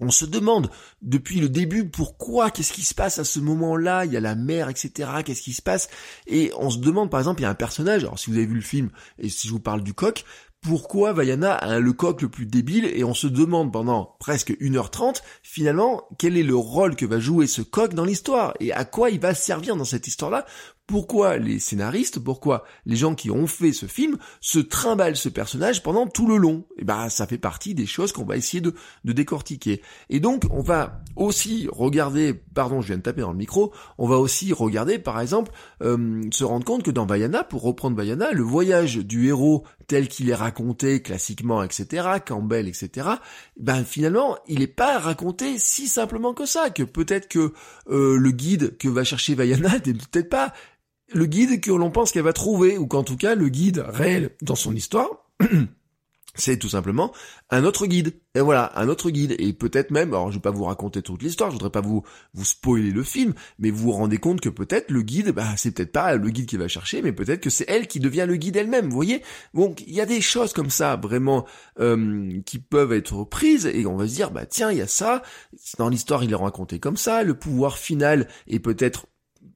On 0.00 0.10
se 0.10 0.24
demande 0.24 0.70
depuis 1.02 1.40
le 1.40 1.48
début 1.48 1.88
pourquoi, 1.88 2.50
qu'est-ce 2.50 2.72
qui 2.72 2.84
se 2.84 2.94
passe 2.94 3.18
à 3.18 3.24
ce 3.24 3.40
moment-là, 3.40 4.04
il 4.04 4.12
y 4.12 4.16
a 4.16 4.20
la 4.20 4.36
mer, 4.36 4.68
etc., 4.68 5.10
qu'est-ce 5.24 5.42
qui 5.42 5.52
se 5.52 5.62
passe, 5.62 5.88
et 6.28 6.52
on 6.56 6.70
se 6.70 6.78
demande 6.78 7.10
par 7.10 7.18
exemple, 7.18 7.40
il 7.40 7.44
y 7.44 7.46
a 7.46 7.50
un 7.50 7.54
personnage, 7.54 8.04
alors 8.04 8.18
si 8.18 8.30
vous 8.30 8.36
avez 8.36 8.46
vu 8.46 8.54
le 8.54 8.60
film, 8.60 8.90
et 9.18 9.28
si 9.28 9.48
je 9.48 9.52
vous 9.52 9.60
parle 9.60 9.82
du 9.82 9.94
coq, 9.94 10.24
pourquoi 10.68 11.14
Vaiana 11.14 11.54
a 11.54 11.78
le 11.78 11.94
coq 11.94 12.20
le 12.20 12.28
plus 12.28 12.44
débile 12.44 12.84
et 12.84 13.02
on 13.02 13.14
se 13.14 13.26
demande 13.26 13.72
pendant 13.72 14.16
presque 14.18 14.50
1h30 14.60 15.22
finalement 15.42 16.06
quel 16.18 16.36
est 16.36 16.42
le 16.42 16.56
rôle 16.56 16.94
que 16.94 17.06
va 17.06 17.18
jouer 17.18 17.46
ce 17.46 17.62
coq 17.62 17.94
dans 17.94 18.04
l'histoire 18.04 18.52
et 18.60 18.70
à 18.74 18.84
quoi 18.84 19.08
il 19.08 19.18
va 19.18 19.32
servir 19.32 19.76
dans 19.76 19.86
cette 19.86 20.06
histoire-là 20.06 20.44
pourquoi 20.88 21.36
les 21.36 21.58
scénaristes, 21.58 22.18
pourquoi 22.18 22.64
les 22.86 22.96
gens 22.96 23.14
qui 23.14 23.30
ont 23.30 23.46
fait 23.46 23.74
ce 23.74 23.84
film 23.84 24.16
se 24.40 24.58
trimballent 24.58 25.16
ce 25.16 25.28
personnage 25.28 25.82
pendant 25.82 26.06
tout 26.06 26.26
le 26.26 26.38
long? 26.38 26.64
Et 26.70 26.80
eh 26.80 26.84
ben 26.84 27.10
ça 27.10 27.26
fait 27.26 27.36
partie 27.36 27.74
des 27.74 27.84
choses 27.84 28.10
qu'on 28.10 28.24
va 28.24 28.38
essayer 28.38 28.62
de, 28.62 28.72
décortiquer. 29.04 29.82
Et 30.08 30.18
donc 30.18 30.44
on 30.50 30.62
va 30.62 31.02
aussi 31.14 31.68
regarder, 31.70 32.32
pardon 32.32 32.80
je 32.80 32.86
viens 32.86 32.96
de 32.96 33.02
taper 33.02 33.20
dans 33.20 33.32
le 33.32 33.36
micro, 33.36 33.70
on 33.98 34.08
va 34.08 34.16
aussi 34.16 34.54
regarder 34.54 34.98
par 34.98 35.20
exemple 35.20 35.52
euh, 35.82 36.22
se 36.32 36.42
rendre 36.42 36.64
compte 36.64 36.82
que 36.82 36.90
dans 36.90 37.04
Vaiana, 37.04 37.44
pour 37.44 37.60
reprendre 37.62 37.94
Vaiana, 37.94 38.32
le 38.32 38.42
voyage 38.42 38.96
du 38.96 39.28
héros 39.28 39.64
tel 39.88 40.08
qu'il 40.08 40.30
est 40.30 40.34
raconté 40.34 41.02
classiquement, 41.02 41.62
etc., 41.62 42.08
Campbell, 42.24 42.66
etc., 42.66 43.08
ben 43.58 43.84
finalement 43.84 44.38
il 44.48 44.60
n'est 44.60 44.66
pas 44.66 44.98
raconté 44.98 45.58
si 45.58 45.86
simplement 45.86 46.32
que 46.32 46.46
ça, 46.46 46.70
que 46.70 46.82
peut-être 46.82 47.28
que 47.28 47.52
euh, 47.90 48.16
le 48.16 48.30
guide 48.30 48.78
que 48.78 48.88
va 48.88 49.04
chercher 49.04 49.34
Vaiana 49.34 49.72
n'est 49.86 49.92
peut-être 49.92 50.30
pas 50.30 50.54
le 51.12 51.26
guide 51.26 51.60
que 51.60 51.70
l'on 51.70 51.90
pense 51.90 52.12
qu'elle 52.12 52.22
va 52.22 52.32
trouver, 52.32 52.78
ou 52.78 52.86
qu'en 52.86 53.02
tout 53.02 53.16
cas 53.16 53.34
le 53.34 53.48
guide 53.48 53.84
réel 53.88 54.30
dans 54.42 54.54
son 54.54 54.74
histoire, 54.74 55.08
c'est 56.34 56.58
tout 56.58 56.68
simplement 56.68 57.12
un 57.50 57.64
autre 57.64 57.86
guide. 57.86 58.14
Et 58.34 58.40
voilà, 58.40 58.72
un 58.76 58.88
autre 58.88 59.10
guide. 59.10 59.34
Et 59.38 59.52
peut-être 59.52 59.90
même, 59.90 60.10
alors 60.10 60.30
je 60.30 60.36
vais 60.36 60.42
pas 60.42 60.50
vous 60.50 60.64
raconter 60.64 61.02
toute 61.02 61.22
l'histoire, 61.22 61.50
je 61.50 61.54
voudrais 61.54 61.70
pas 61.70 61.80
vous, 61.80 62.04
vous 62.34 62.44
spoiler 62.44 62.90
le 62.90 63.02
film, 63.02 63.34
mais 63.58 63.70
vous 63.70 63.84
vous 63.84 63.92
rendez 63.92 64.18
compte 64.18 64.40
que 64.40 64.48
peut-être 64.48 64.90
le 64.90 65.02
guide, 65.02 65.30
bah 65.30 65.56
c'est 65.56 65.72
peut-être 65.72 65.92
pas 65.92 66.14
le 66.14 66.30
guide 66.30 66.46
qui 66.46 66.56
va 66.56 66.68
chercher, 66.68 67.02
mais 67.02 67.12
peut-être 67.12 67.40
que 67.40 67.50
c'est 67.50 67.64
elle 67.68 67.86
qui 67.86 68.00
devient 68.00 68.26
le 68.28 68.36
guide 68.36 68.56
elle-même, 68.56 68.86
vous 68.86 68.94
voyez? 68.94 69.22
Donc 69.54 69.82
il 69.86 69.94
y 69.94 70.00
a 70.00 70.06
des 70.06 70.20
choses 70.20 70.52
comme 70.52 70.70
ça, 70.70 70.96
vraiment, 70.96 71.46
euh, 71.80 72.40
qui 72.46 72.58
peuvent 72.58 72.92
être 72.92 73.24
prises, 73.24 73.66
et 73.66 73.86
on 73.86 73.96
va 73.96 74.06
se 74.06 74.14
dire, 74.14 74.30
bah 74.30 74.46
tiens, 74.46 74.70
il 74.70 74.78
y 74.78 74.82
a 74.82 74.86
ça, 74.86 75.22
dans 75.78 75.88
l'histoire 75.88 76.22
il 76.22 76.30
est 76.30 76.36
raconté 76.36 76.78
comme 76.78 76.96
ça, 76.96 77.22
le 77.22 77.34
pouvoir 77.34 77.78
final 77.78 78.28
est 78.46 78.60
peut-être 78.60 79.06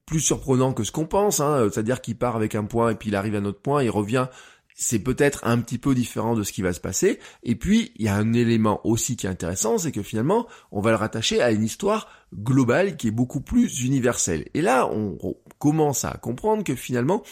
plus 0.05 0.19
surprenant 0.19 0.73
que 0.73 0.83
ce 0.83 0.91
qu'on 0.91 1.05
pense, 1.05 1.39
hein, 1.39 1.69
c'est-à-dire 1.71 2.01
qu'il 2.01 2.17
part 2.17 2.35
avec 2.35 2.55
un 2.55 2.65
point 2.65 2.91
et 2.91 2.95
puis 2.95 3.09
il 3.09 3.15
arrive 3.15 3.35
à 3.35 3.39
un 3.39 3.45
autre 3.45 3.61
point, 3.61 3.83
il 3.83 3.89
revient, 3.89 4.27
c'est 4.75 4.99
peut-être 4.99 5.45
un 5.45 5.59
petit 5.59 5.77
peu 5.77 5.95
différent 5.95 6.35
de 6.35 6.43
ce 6.43 6.51
qui 6.51 6.61
va 6.61 6.73
se 6.73 6.79
passer. 6.79 7.19
Et 7.43 7.55
puis, 7.55 7.91
il 7.95 8.05
y 8.05 8.09
a 8.09 8.15
un 8.15 8.33
élément 8.33 8.81
aussi 8.85 9.15
qui 9.15 9.27
est 9.27 9.29
intéressant, 9.29 9.77
c'est 9.77 9.91
que 9.91 10.01
finalement, 10.01 10.47
on 10.71 10.81
va 10.81 10.91
le 10.91 10.97
rattacher 10.97 11.41
à 11.41 11.51
une 11.51 11.63
histoire 11.63 12.09
globale 12.33 12.97
qui 12.97 13.07
est 13.07 13.11
beaucoup 13.11 13.41
plus 13.41 13.83
universelle. 13.83 14.45
Et 14.53 14.61
là, 14.61 14.87
on 14.87 15.17
commence 15.59 16.05
à 16.05 16.17
comprendre 16.17 16.63
que 16.63 16.75
finalement, 16.75 17.23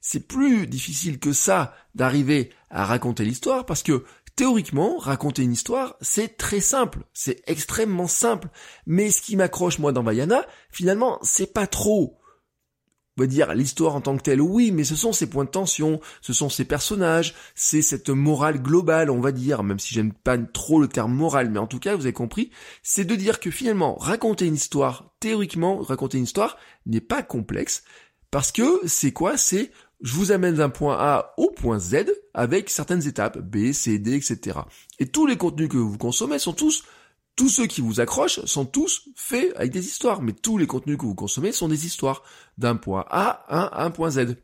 c'est 0.00 0.26
plus 0.26 0.66
difficile 0.66 1.18
que 1.18 1.32
ça 1.32 1.74
d'arriver 1.94 2.50
à 2.70 2.84
raconter 2.84 3.24
l'histoire 3.24 3.66
parce 3.66 3.82
que 3.82 4.04
Théoriquement, 4.38 4.98
raconter 4.98 5.42
une 5.42 5.50
histoire, 5.50 5.96
c'est 6.00 6.36
très 6.36 6.60
simple, 6.60 7.00
c'est 7.12 7.42
extrêmement 7.48 8.06
simple. 8.06 8.46
Mais 8.86 9.10
ce 9.10 9.20
qui 9.20 9.34
m'accroche 9.34 9.80
moi 9.80 9.90
dans 9.90 10.04
Vaiana, 10.04 10.46
finalement, 10.70 11.18
c'est 11.22 11.52
pas 11.52 11.66
trop. 11.66 12.20
On 13.16 13.22
va 13.22 13.26
dire 13.26 13.52
l'histoire 13.52 13.96
en 13.96 14.00
tant 14.00 14.16
que 14.16 14.22
telle, 14.22 14.40
oui, 14.40 14.70
mais 14.70 14.84
ce 14.84 14.94
sont 14.94 15.12
ces 15.12 15.28
points 15.28 15.44
de 15.44 15.50
tension, 15.50 16.00
ce 16.20 16.32
sont 16.32 16.48
ces 16.48 16.64
personnages, 16.64 17.34
c'est 17.56 17.82
cette 17.82 18.10
morale 18.10 18.62
globale, 18.62 19.10
on 19.10 19.18
va 19.18 19.32
dire, 19.32 19.64
même 19.64 19.80
si 19.80 19.92
j'aime 19.92 20.12
pas 20.12 20.38
trop 20.38 20.80
le 20.80 20.86
terme 20.86 21.14
morale, 21.14 21.50
mais 21.50 21.58
en 21.58 21.66
tout 21.66 21.80
cas, 21.80 21.96
vous 21.96 22.06
avez 22.06 22.12
compris, 22.12 22.52
c'est 22.84 23.04
de 23.04 23.16
dire 23.16 23.40
que 23.40 23.50
finalement, 23.50 23.96
raconter 23.96 24.46
une 24.46 24.54
histoire, 24.54 25.16
théoriquement, 25.18 25.78
raconter 25.78 26.18
une 26.18 26.24
histoire 26.24 26.58
n'est 26.86 27.00
pas 27.00 27.24
complexe, 27.24 27.82
parce 28.30 28.52
que 28.52 28.86
c'est 28.86 29.12
quoi? 29.12 29.36
C'est 29.36 29.72
je 30.00 30.14
vous 30.14 30.32
amène 30.32 30.56
d'un 30.56 30.68
point 30.68 30.96
A 30.98 31.34
au 31.36 31.50
point 31.50 31.78
Z 31.78 32.06
avec 32.34 32.70
certaines 32.70 33.06
étapes, 33.06 33.38
B, 33.38 33.72
C, 33.72 33.98
D, 33.98 34.14
etc. 34.14 34.60
Et 34.98 35.06
tous 35.06 35.26
les 35.26 35.36
contenus 35.36 35.68
que 35.68 35.76
vous 35.76 35.98
consommez 35.98 36.38
sont 36.38 36.52
tous 36.52 36.84
tous 37.38 37.48
ceux 37.48 37.66
qui 37.66 37.80
vous 37.80 38.00
accrochent 38.00 38.44
sont 38.46 38.64
tous 38.64 39.08
faits 39.14 39.52
avec 39.54 39.70
des 39.70 39.86
histoires, 39.86 40.22
mais 40.22 40.32
tous 40.32 40.58
les 40.58 40.66
contenus 40.66 40.98
que 40.98 41.06
vous 41.06 41.14
consommez 41.14 41.52
sont 41.52 41.68
des 41.68 41.86
histoires 41.86 42.24
d'un 42.58 42.74
point 42.74 43.04
A 43.10 43.44
à 43.48 43.84
un 43.84 43.92
point 43.92 44.10
Z. 44.10 44.36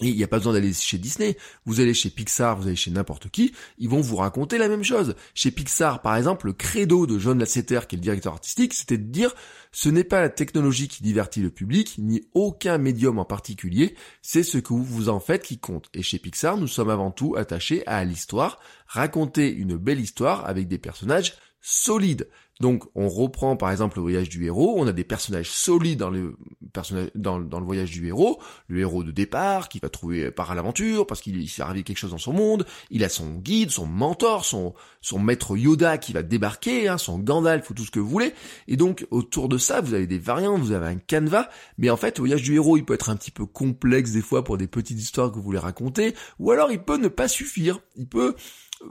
Et 0.00 0.08
il 0.08 0.16
n'y 0.16 0.24
a 0.24 0.28
pas 0.28 0.38
besoin 0.38 0.54
d'aller 0.54 0.72
chez 0.72 0.98
Disney. 0.98 1.36
Vous 1.66 1.80
allez 1.80 1.94
chez 1.94 2.10
Pixar, 2.10 2.56
vous 2.56 2.66
allez 2.66 2.76
chez 2.76 2.90
n'importe 2.90 3.28
qui, 3.28 3.52
ils 3.78 3.88
vont 3.88 4.00
vous 4.00 4.16
raconter 4.16 4.58
la 4.58 4.68
même 4.68 4.84
chose. 4.84 5.14
Chez 5.34 5.50
Pixar, 5.50 6.00
par 6.02 6.16
exemple, 6.16 6.46
le 6.46 6.52
credo 6.52 7.06
de 7.06 7.18
John 7.18 7.38
Lasseter, 7.38 7.80
qui 7.88 7.96
est 7.96 7.98
le 7.98 8.02
directeur 8.02 8.32
artistique, 8.32 8.74
c'était 8.74 8.98
de 8.98 9.10
dire 9.10 9.34
ce 9.72 9.88
n'est 9.88 10.04
pas 10.04 10.20
la 10.20 10.30
technologie 10.30 10.88
qui 10.88 11.02
divertit 11.02 11.42
le 11.42 11.50
public, 11.50 11.96
ni 11.98 12.22
aucun 12.34 12.78
médium 12.78 13.18
en 13.18 13.24
particulier, 13.24 13.94
c'est 14.22 14.42
ce 14.42 14.58
que 14.58 14.72
vous 14.72 15.08
en 15.08 15.20
faites 15.20 15.42
qui 15.42 15.58
compte. 15.58 15.88
Et 15.94 16.02
chez 16.02 16.18
Pixar, 16.18 16.56
nous 16.56 16.66
sommes 16.66 16.90
avant 16.90 17.10
tout 17.10 17.36
attachés 17.36 17.86
à 17.86 18.04
l'histoire, 18.04 18.58
raconter 18.86 19.52
une 19.52 19.76
belle 19.76 20.00
histoire 20.00 20.46
avec 20.46 20.66
des 20.66 20.78
personnages 20.78 21.34
solides. 21.60 22.28
Donc 22.60 22.84
on 22.94 23.08
reprend 23.08 23.56
par 23.56 23.70
exemple 23.70 23.96
le 23.96 24.02
voyage 24.02 24.28
du 24.28 24.44
héros, 24.44 24.74
on 24.76 24.86
a 24.86 24.92
des 24.92 25.04
personnages 25.04 25.50
solides 25.50 25.98
dans 25.98 26.10
le 26.10 27.64
voyage 27.64 27.90
du 27.90 28.06
héros, 28.06 28.40
le 28.68 28.80
héros 28.80 29.02
de 29.02 29.10
départ 29.10 29.68
qui 29.68 29.78
va 29.78 29.88
trouver 29.88 30.30
par 30.30 30.54
l'aventure 30.54 31.06
parce 31.06 31.22
qu'il 31.22 31.48
s'est 31.48 31.62
arrivé 31.62 31.82
quelque 31.82 31.96
chose 31.96 32.10
dans 32.10 32.18
son 32.18 32.34
monde, 32.34 32.66
il 32.90 33.02
a 33.02 33.08
son 33.08 33.34
guide, 33.34 33.70
son 33.70 33.86
mentor, 33.86 34.44
son 34.44 34.74
maître 35.18 35.56
Yoda 35.56 35.98
qui 35.98 36.12
va 36.12 36.22
débarquer, 36.22 36.88
hein, 36.88 36.98
son 36.98 37.18
Gandalf 37.18 37.70
ou 37.70 37.74
tout 37.74 37.84
ce 37.84 37.90
que 37.90 37.98
vous 37.98 38.08
voulez. 38.08 38.34
Et 38.68 38.76
donc 38.76 39.06
autour 39.10 39.48
de 39.48 39.56
ça, 39.56 39.80
vous 39.80 39.94
avez 39.94 40.06
des 40.06 40.18
variantes, 40.18 40.60
vous 40.60 40.72
avez 40.72 40.86
un 40.86 40.96
canevas, 40.96 41.48
mais 41.78 41.88
en 41.88 41.96
fait 41.96 42.18
le 42.18 42.22
voyage 42.22 42.42
du 42.42 42.54
héros, 42.54 42.76
il 42.76 42.84
peut 42.84 42.94
être 42.94 43.08
un 43.08 43.16
petit 43.16 43.30
peu 43.30 43.46
complexe 43.46 44.12
des 44.12 44.22
fois 44.22 44.44
pour 44.44 44.58
des 44.58 44.66
petites 44.66 45.00
histoires 45.00 45.30
que 45.30 45.36
vous 45.36 45.42
voulez 45.42 45.58
raconter, 45.58 46.14
ou 46.38 46.50
alors 46.50 46.70
il 46.70 46.82
peut 46.82 46.98
ne 46.98 47.08
pas 47.08 47.26
suffire. 47.26 47.80
Il 47.96 48.06
peut 48.06 48.34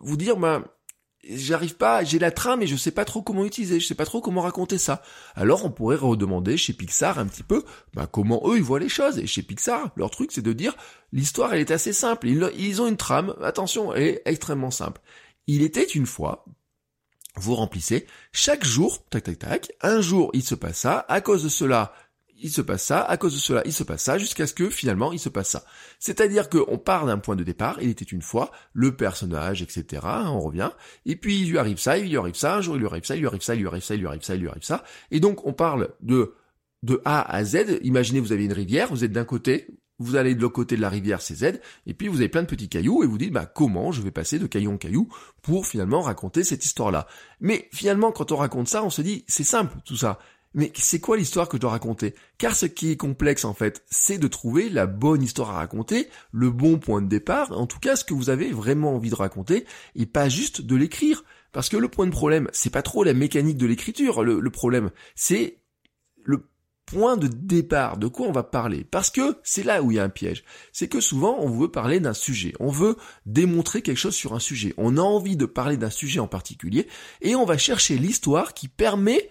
vous 0.01 0.17
dire 0.17 0.37
bah 0.37 0.63
j'arrive 1.27 1.75
pas, 1.75 2.03
j'ai 2.03 2.19
la 2.19 2.31
trame 2.31 2.59
mais 2.59 2.67
je 2.67 2.75
sais 2.75 2.91
pas 2.91 3.05
trop 3.05 3.21
comment 3.21 3.45
utiliser, 3.45 3.79
je 3.79 3.85
sais 3.85 3.95
pas 3.95 4.05
trop 4.05 4.21
comment 4.21 4.41
raconter 4.41 4.77
ça. 4.77 5.01
Alors 5.35 5.65
on 5.65 5.71
pourrait 5.71 5.95
redemander 5.95 6.57
chez 6.57 6.73
Pixar 6.73 7.19
un 7.19 7.27
petit 7.27 7.43
peu 7.43 7.63
bah, 7.93 8.07
comment 8.11 8.41
eux 8.45 8.57
ils 8.57 8.63
voient 8.63 8.79
les 8.79 8.89
choses. 8.89 9.19
Et 9.19 9.27
chez 9.27 9.43
Pixar, 9.43 9.91
leur 9.95 10.09
truc 10.09 10.31
c'est 10.31 10.41
de 10.41 10.53
dire 10.53 10.75
l'histoire 11.11 11.53
elle 11.53 11.61
est 11.61 11.71
assez 11.71 11.93
simple. 11.93 12.27
Ils, 12.27 12.49
ils 12.57 12.81
ont 12.81 12.87
une 12.87 12.97
trame, 12.97 13.35
attention, 13.41 13.93
elle 13.93 14.03
est 14.03 14.21
extrêmement 14.25 14.71
simple. 14.71 15.01
Il 15.47 15.63
était 15.63 15.83
une 15.83 16.05
fois, 16.05 16.45
vous 17.35 17.55
remplissez 17.55 18.07
chaque 18.31 18.65
jour, 18.65 19.03
tac 19.09 19.23
tac 19.23 19.39
tac, 19.39 19.71
un 19.81 20.01
jour 20.01 20.29
il 20.33 20.43
se 20.43 20.55
passe 20.55 20.79
ça, 20.79 21.05
à 21.07 21.21
cause 21.21 21.43
de 21.43 21.49
cela 21.49 21.93
il 22.41 22.51
se 22.51 22.61
passe 22.61 22.83
ça, 22.83 23.01
à 23.01 23.17
cause 23.17 23.33
de 23.33 23.39
cela, 23.39 23.61
il 23.65 23.73
se 23.73 23.83
passe 23.83 24.03
ça, 24.03 24.17
jusqu'à 24.17 24.47
ce 24.47 24.53
que 24.53 24.69
finalement 24.69 25.11
il 25.11 25.19
se 25.19 25.29
passe 25.29 25.49
ça. 25.49 25.63
C'est-à-dire 25.99 26.49
qu'on 26.49 26.77
part 26.77 27.05
d'un 27.05 27.17
point 27.17 27.35
de 27.35 27.43
départ, 27.43 27.77
il 27.81 27.89
était 27.89 28.05
une 28.05 28.21
fois, 28.21 28.51
le 28.73 28.95
personnage, 28.95 29.61
etc., 29.61 30.01
hein, 30.05 30.29
on 30.29 30.39
revient, 30.39 30.71
et 31.05 31.15
puis 31.15 31.41
il 31.41 31.49
lui 31.49 31.57
arrive 31.57 31.77
ça, 31.77 31.97
il 31.97 32.09
lui 32.09 32.17
arrive 32.17 32.35
ça, 32.35 32.55
un 32.55 32.61
jour 32.61 32.75
il 32.75 32.79
lui 32.79 32.87
arrive 32.87 33.05
ça, 33.05 33.15
il 33.15 33.19
lui 33.19 33.27
arrive 33.27 33.41
ça, 33.41 33.55
il 33.55 33.61
lui 33.61 33.67
arrive 33.67 33.83
ça, 33.83 33.95
il 33.95 33.99
lui 33.99 34.07
arrive 34.07 34.23
ça, 34.23 34.35
il 34.35 34.41
lui 34.41 34.49
arrive 34.49 34.63
ça, 34.63 34.83
et 35.11 35.19
donc 35.19 35.45
on 35.45 35.53
parle 35.53 35.89
de 36.01 36.33
de 36.81 37.01
A 37.03 37.21
à 37.29 37.43
Z, 37.43 37.79
imaginez 37.83 38.19
vous 38.19 38.31
avez 38.31 38.45
une 38.45 38.53
rivière, 38.53 38.87
vous 38.89 39.03
êtes 39.03 39.11
d'un 39.11 39.25
côté, 39.25 39.67
vous 39.99 40.15
allez 40.15 40.33
de 40.33 40.41
l'autre 40.41 40.53
côté 40.53 40.77
de 40.77 40.81
la 40.81 40.89
rivière, 40.89 41.21
c'est 41.21 41.35
Z, 41.35 41.59
et 41.85 41.93
puis 41.93 42.07
vous 42.07 42.17
avez 42.17 42.29
plein 42.29 42.41
de 42.41 42.47
petits 42.47 42.69
cailloux, 42.69 43.03
et 43.03 43.07
vous 43.07 43.17
dites, 43.17 43.33
bah, 43.33 43.45
comment 43.45 43.91
je 43.91 44.01
vais 44.01 44.11
passer 44.11 44.39
de 44.39 44.47
caillou 44.47 44.71
en 44.71 44.77
caillou 44.77 45.09
pour 45.41 45.67
finalement 45.67 46.01
raconter 46.01 46.43
cette 46.43 46.63
histoire-là? 46.65 47.05
Mais 47.41 47.67
finalement, 47.73 48.11
quand 48.11 48.31
on 48.31 48.37
raconte 48.37 48.69
ça, 48.69 48.83
on 48.83 48.89
se 48.89 49.01
dit, 49.01 49.25
c'est 49.27 49.43
simple, 49.43 49.75
tout 49.83 49.97
ça. 49.97 50.19
Mais 50.53 50.71
c'est 50.75 50.99
quoi 50.99 51.17
l'histoire 51.17 51.47
que 51.47 51.57
je 51.57 51.61
dois 51.61 51.71
raconter? 51.71 52.15
Car 52.37 52.55
ce 52.55 52.65
qui 52.65 52.91
est 52.91 52.97
complexe 52.97 53.45
en 53.45 53.53
fait, 53.53 53.83
c'est 53.89 54.17
de 54.17 54.27
trouver 54.27 54.69
la 54.69 54.87
bonne 54.87 55.21
histoire 55.21 55.51
à 55.51 55.53
raconter, 55.53 56.09
le 56.31 56.49
bon 56.49 56.79
point 56.79 57.01
de 57.01 57.07
départ, 57.07 57.51
en 57.51 57.67
tout 57.67 57.79
cas 57.79 57.95
ce 57.95 58.03
que 58.03 58.15
vous 58.15 58.29
avez 58.29 58.51
vraiment 58.51 58.95
envie 58.95 59.11
de 59.11 59.15
raconter, 59.15 59.65
et 59.95 60.05
pas 60.05 60.27
juste 60.27 60.61
de 60.61 60.75
l'écrire. 60.75 61.23
Parce 61.51 61.69
que 61.69 61.77
le 61.77 61.87
point 61.87 62.05
de 62.05 62.11
problème, 62.11 62.47
c'est 62.51 62.71
pas 62.71 62.81
trop 62.81 63.03
la 63.03 63.13
mécanique 63.13 63.57
de 63.57 63.65
l'écriture, 63.65 64.23
le, 64.23 64.39
le 64.39 64.49
problème, 64.49 64.91
c'est 65.15 65.57
le 66.23 66.47
point 66.85 67.17
de 67.17 67.27
départ, 67.27 67.97
de 67.97 68.07
quoi 68.07 68.27
on 68.27 68.31
va 68.31 68.41
parler? 68.41 68.83
Parce 68.83 69.11
que 69.11 69.37
c'est 69.43 69.63
là 69.63 69.83
où 69.83 69.91
il 69.91 69.97
y 69.97 69.99
a 69.99 70.03
un 70.03 70.09
piège. 70.09 70.43
C'est 70.73 70.87
que 70.87 71.01
souvent 71.01 71.37
on 71.39 71.49
veut 71.49 71.69
parler 71.69 71.99
d'un 71.99 72.15
sujet, 72.15 72.53
on 72.59 72.71
veut 72.71 72.97
démontrer 73.27 73.83
quelque 73.83 73.97
chose 73.97 74.15
sur 74.15 74.33
un 74.33 74.39
sujet, 74.39 74.73
on 74.77 74.97
a 74.97 75.01
envie 75.01 75.37
de 75.37 75.45
parler 75.45 75.77
d'un 75.77 75.91
sujet 75.91 76.19
en 76.19 76.27
particulier, 76.27 76.87
et 77.21 77.35
on 77.35 77.45
va 77.45 77.59
chercher 77.59 77.97
l'histoire 77.97 78.55
qui 78.55 78.67
permet 78.67 79.29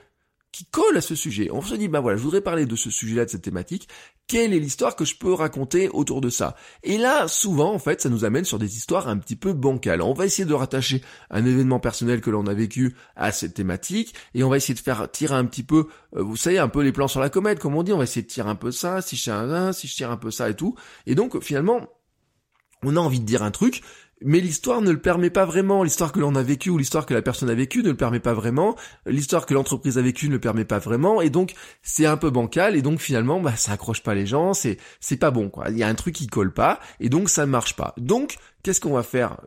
qui 0.58 0.64
colle 0.64 0.96
à 0.96 1.00
ce 1.00 1.14
sujet. 1.14 1.50
On 1.52 1.62
se 1.62 1.76
dit, 1.76 1.86
bah 1.86 2.00
voilà, 2.00 2.18
je 2.18 2.22
voudrais 2.24 2.40
parler 2.40 2.66
de 2.66 2.74
ce 2.74 2.90
sujet-là, 2.90 3.26
de 3.26 3.30
cette 3.30 3.42
thématique. 3.42 3.88
Quelle 4.26 4.52
est 4.52 4.58
l'histoire 4.58 4.96
que 4.96 5.04
je 5.04 5.14
peux 5.14 5.32
raconter 5.32 5.88
autour 5.88 6.20
de 6.20 6.30
ça? 6.30 6.56
Et 6.82 6.98
là, 6.98 7.28
souvent, 7.28 7.72
en 7.72 7.78
fait, 7.78 8.00
ça 8.00 8.08
nous 8.08 8.24
amène 8.24 8.44
sur 8.44 8.58
des 8.58 8.76
histoires 8.76 9.06
un 9.06 9.18
petit 9.18 9.36
peu 9.36 9.52
bancales. 9.52 10.02
On 10.02 10.14
va 10.14 10.26
essayer 10.26 10.44
de 10.44 10.54
rattacher 10.54 11.00
un 11.30 11.46
événement 11.46 11.78
personnel 11.78 12.20
que 12.20 12.30
l'on 12.30 12.48
a 12.48 12.54
vécu 12.54 12.96
à 13.14 13.30
cette 13.30 13.54
thématique, 13.54 14.16
et 14.34 14.42
on 14.42 14.48
va 14.48 14.56
essayer 14.56 14.74
de 14.74 14.80
faire 14.80 15.08
tirer 15.12 15.36
un 15.36 15.44
petit 15.44 15.62
peu, 15.62 15.86
euh, 16.16 16.24
vous 16.24 16.36
savez, 16.36 16.58
un 16.58 16.68
peu 16.68 16.82
les 16.82 16.90
plans 16.90 17.06
sur 17.06 17.20
la 17.20 17.30
comète, 17.30 17.60
comme 17.60 17.76
on 17.76 17.84
dit. 17.84 17.92
On 17.92 17.98
va 17.98 18.04
essayer 18.04 18.22
de 18.22 18.26
tirer 18.26 18.50
un 18.50 18.56
peu 18.56 18.72
ça, 18.72 19.00
si 19.00 19.14
je 19.14 19.22
tire 19.22 19.34
un, 19.34 19.72
si 19.72 19.86
je 19.86 19.94
tire 19.94 20.10
un 20.10 20.16
peu 20.16 20.32
ça 20.32 20.50
et 20.50 20.56
tout. 20.56 20.74
Et 21.06 21.14
donc, 21.14 21.40
finalement, 21.40 21.86
on 22.82 22.96
a 22.96 23.00
envie 23.00 23.20
de 23.20 23.26
dire 23.26 23.44
un 23.44 23.52
truc, 23.52 23.82
mais 24.22 24.40
l'histoire 24.40 24.80
ne 24.80 24.90
le 24.90 25.00
permet 25.00 25.30
pas 25.30 25.44
vraiment. 25.44 25.82
L'histoire 25.82 26.12
que 26.12 26.20
l'on 26.20 26.34
a 26.34 26.42
vécue 26.42 26.70
ou 26.70 26.78
l'histoire 26.78 27.06
que 27.06 27.14
la 27.14 27.22
personne 27.22 27.50
a 27.50 27.54
vécue 27.54 27.82
ne 27.82 27.90
le 27.90 27.96
permet 27.96 28.20
pas 28.20 28.34
vraiment. 28.34 28.76
L'histoire 29.06 29.46
que 29.46 29.54
l'entreprise 29.54 29.98
a 29.98 30.02
vécue 30.02 30.28
ne 30.28 30.32
le 30.32 30.40
permet 30.40 30.64
pas 30.64 30.78
vraiment. 30.78 31.20
Et 31.20 31.30
donc, 31.30 31.54
c'est 31.82 32.06
un 32.06 32.16
peu 32.16 32.30
bancal. 32.30 32.76
Et 32.76 32.82
donc, 32.82 33.00
finalement, 33.00 33.40
bah, 33.40 33.56
ça 33.56 33.72
accroche 33.72 34.02
pas 34.02 34.14
les 34.14 34.26
gens. 34.26 34.54
C'est, 34.54 34.78
c'est 35.00 35.16
pas 35.16 35.30
bon, 35.30 35.50
quoi. 35.50 35.70
Il 35.70 35.78
y 35.78 35.82
a 35.82 35.88
un 35.88 35.94
truc 35.94 36.14
qui 36.14 36.26
colle 36.26 36.52
pas. 36.52 36.80
Et 37.00 37.08
donc, 37.08 37.28
ça 37.28 37.46
ne 37.46 37.50
marche 37.50 37.76
pas. 37.76 37.94
Donc, 37.96 38.38
qu'est-ce 38.62 38.80
qu'on 38.80 38.92
va 38.92 39.02
faire 39.02 39.40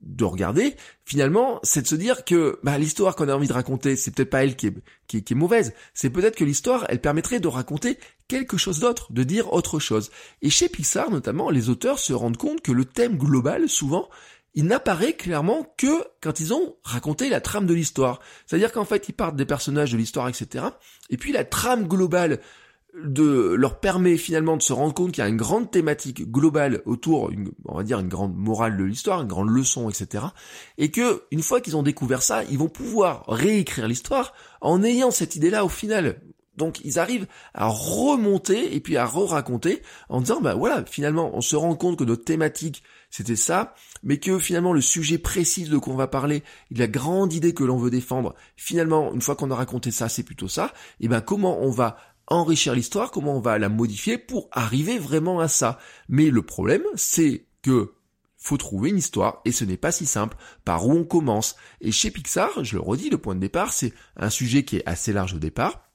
de 0.00 0.24
regarder? 0.24 0.76
Finalement 1.04 1.60
c'est 1.62 1.82
de 1.82 1.86
se 1.86 1.94
dire 1.94 2.24
que 2.24 2.58
bah, 2.62 2.78
l'histoire 2.78 3.16
qu'on 3.16 3.28
a 3.28 3.34
envie 3.34 3.48
de 3.48 3.52
raconter 3.52 3.96
c'est 3.96 4.14
peut-être 4.14 4.30
pas 4.30 4.44
elle 4.44 4.56
qui 4.56 4.68
est, 4.68 4.74
qui 5.06 5.18
est, 5.18 5.34
mauvaise 5.34 5.74
c'est 5.94 6.10
peut-être 6.10 6.36
que 6.36 6.44
l'histoire 6.44 6.86
elle 6.88 7.00
permettrait 7.00 7.40
de 7.40 7.48
raconter 7.48 7.98
quelque 8.32 8.56
chose 8.56 8.80
d'autre 8.80 9.12
de 9.12 9.22
dire 9.24 9.52
autre 9.52 9.78
chose 9.78 10.10
et 10.40 10.48
chez 10.48 10.70
Pixar 10.70 11.10
notamment 11.10 11.50
les 11.50 11.68
auteurs 11.68 11.98
se 11.98 12.14
rendent 12.14 12.38
compte 12.38 12.62
que 12.62 12.72
le 12.72 12.86
thème 12.86 13.18
global 13.18 13.68
souvent 13.68 14.08
il 14.54 14.64
n'apparaît 14.64 15.14
clairement 15.14 15.74
que 15.76 16.04
quand 16.22 16.40
ils 16.40 16.52
ont 16.52 16.76
raconté 16.84 17.30
la 17.30 17.40
trame 17.40 17.66
de 17.66 17.72
l'histoire. 17.72 18.20
C'est-à-dire 18.44 18.70
qu'en 18.70 18.84
fait, 18.84 19.08
ils 19.08 19.14
partent 19.14 19.34
des 19.34 19.46
personnages 19.46 19.92
de 19.92 19.96
l'histoire, 19.96 20.28
etc. 20.28 20.66
Et 21.08 21.16
puis 21.16 21.32
la 21.32 21.44
trame 21.44 21.88
globale 21.88 22.38
de 22.94 23.54
leur 23.54 23.80
permet 23.80 24.18
finalement 24.18 24.58
de 24.58 24.62
se 24.62 24.74
rendre 24.74 24.92
compte 24.92 25.12
qu'il 25.12 25.22
y 25.22 25.26
a 25.26 25.28
une 25.28 25.38
grande 25.38 25.70
thématique 25.70 26.30
globale 26.30 26.82
autour, 26.84 27.30
on 27.64 27.76
va 27.78 27.82
dire 27.82 28.00
une 28.00 28.08
grande 28.08 28.36
morale 28.36 28.76
de 28.76 28.84
l'histoire, 28.84 29.22
une 29.22 29.28
grande 29.28 29.48
leçon, 29.48 29.88
etc. 29.88 30.26
Et 30.76 30.90
que 30.90 31.22
une 31.30 31.42
fois 31.42 31.62
qu'ils 31.62 31.76
ont 31.76 31.82
découvert 31.82 32.22
ça, 32.22 32.44
ils 32.44 32.58
vont 32.58 32.68
pouvoir 32.68 33.24
réécrire 33.28 33.88
l'histoire 33.88 34.34
en 34.60 34.82
ayant 34.82 35.10
cette 35.10 35.36
idée-là 35.36 35.64
au 35.64 35.70
final. 35.70 36.20
Donc 36.62 36.80
ils 36.84 37.00
arrivent 37.00 37.26
à 37.54 37.66
remonter 37.66 38.76
et 38.76 38.78
puis 38.78 38.96
à 38.96 39.04
re-raconter 39.04 39.82
en 40.08 40.20
disant 40.20 40.40
bah 40.40 40.54
voilà 40.54 40.84
finalement 40.86 41.32
on 41.34 41.40
se 41.40 41.56
rend 41.56 41.74
compte 41.74 41.98
que 41.98 42.04
notre 42.04 42.22
thématique 42.22 42.84
c'était 43.10 43.34
ça, 43.34 43.74
mais 44.04 44.18
que 44.18 44.38
finalement 44.38 44.72
le 44.72 44.80
sujet 44.80 45.18
précis 45.18 45.64
de 45.64 45.76
quoi 45.76 45.92
on 45.92 45.96
va 45.96 46.06
parler, 46.06 46.44
la 46.70 46.86
grande 46.86 47.32
idée 47.32 47.52
que 47.52 47.64
l'on 47.64 47.78
veut 47.78 47.90
défendre, 47.90 48.36
finalement 48.54 49.12
une 49.12 49.20
fois 49.20 49.34
qu'on 49.34 49.50
a 49.50 49.56
raconté 49.56 49.90
ça 49.90 50.08
c'est 50.08 50.22
plutôt 50.22 50.46
ça, 50.46 50.72
et 51.00 51.08
ben 51.08 51.20
comment 51.20 51.60
on 51.62 51.72
va 51.72 51.96
enrichir 52.28 52.76
l'histoire, 52.76 53.10
comment 53.10 53.36
on 53.36 53.40
va 53.40 53.58
la 53.58 53.68
modifier 53.68 54.18
pour 54.18 54.48
arriver 54.52 55.00
vraiment 55.00 55.40
à 55.40 55.48
ça? 55.48 55.80
Mais 56.08 56.30
le 56.30 56.42
problème, 56.42 56.84
c'est 56.94 57.46
que 57.60 57.94
faut 58.36 58.56
trouver 58.56 58.90
une 58.90 58.98
histoire 58.98 59.40
et 59.44 59.50
ce 59.50 59.64
n'est 59.64 59.76
pas 59.76 59.90
si 59.90 60.06
simple. 60.06 60.36
Par 60.64 60.86
où 60.86 60.92
on 60.92 61.04
commence? 61.04 61.56
Et 61.80 61.90
chez 61.90 62.12
Pixar, 62.12 62.62
je 62.62 62.76
le 62.76 62.80
redis, 62.80 63.10
le 63.10 63.18
point 63.18 63.34
de 63.34 63.40
départ, 63.40 63.72
c'est 63.72 63.92
un 64.16 64.30
sujet 64.30 64.64
qui 64.64 64.76
est 64.76 64.86
assez 64.86 65.12
large 65.12 65.34
au 65.34 65.38
départ 65.40 65.91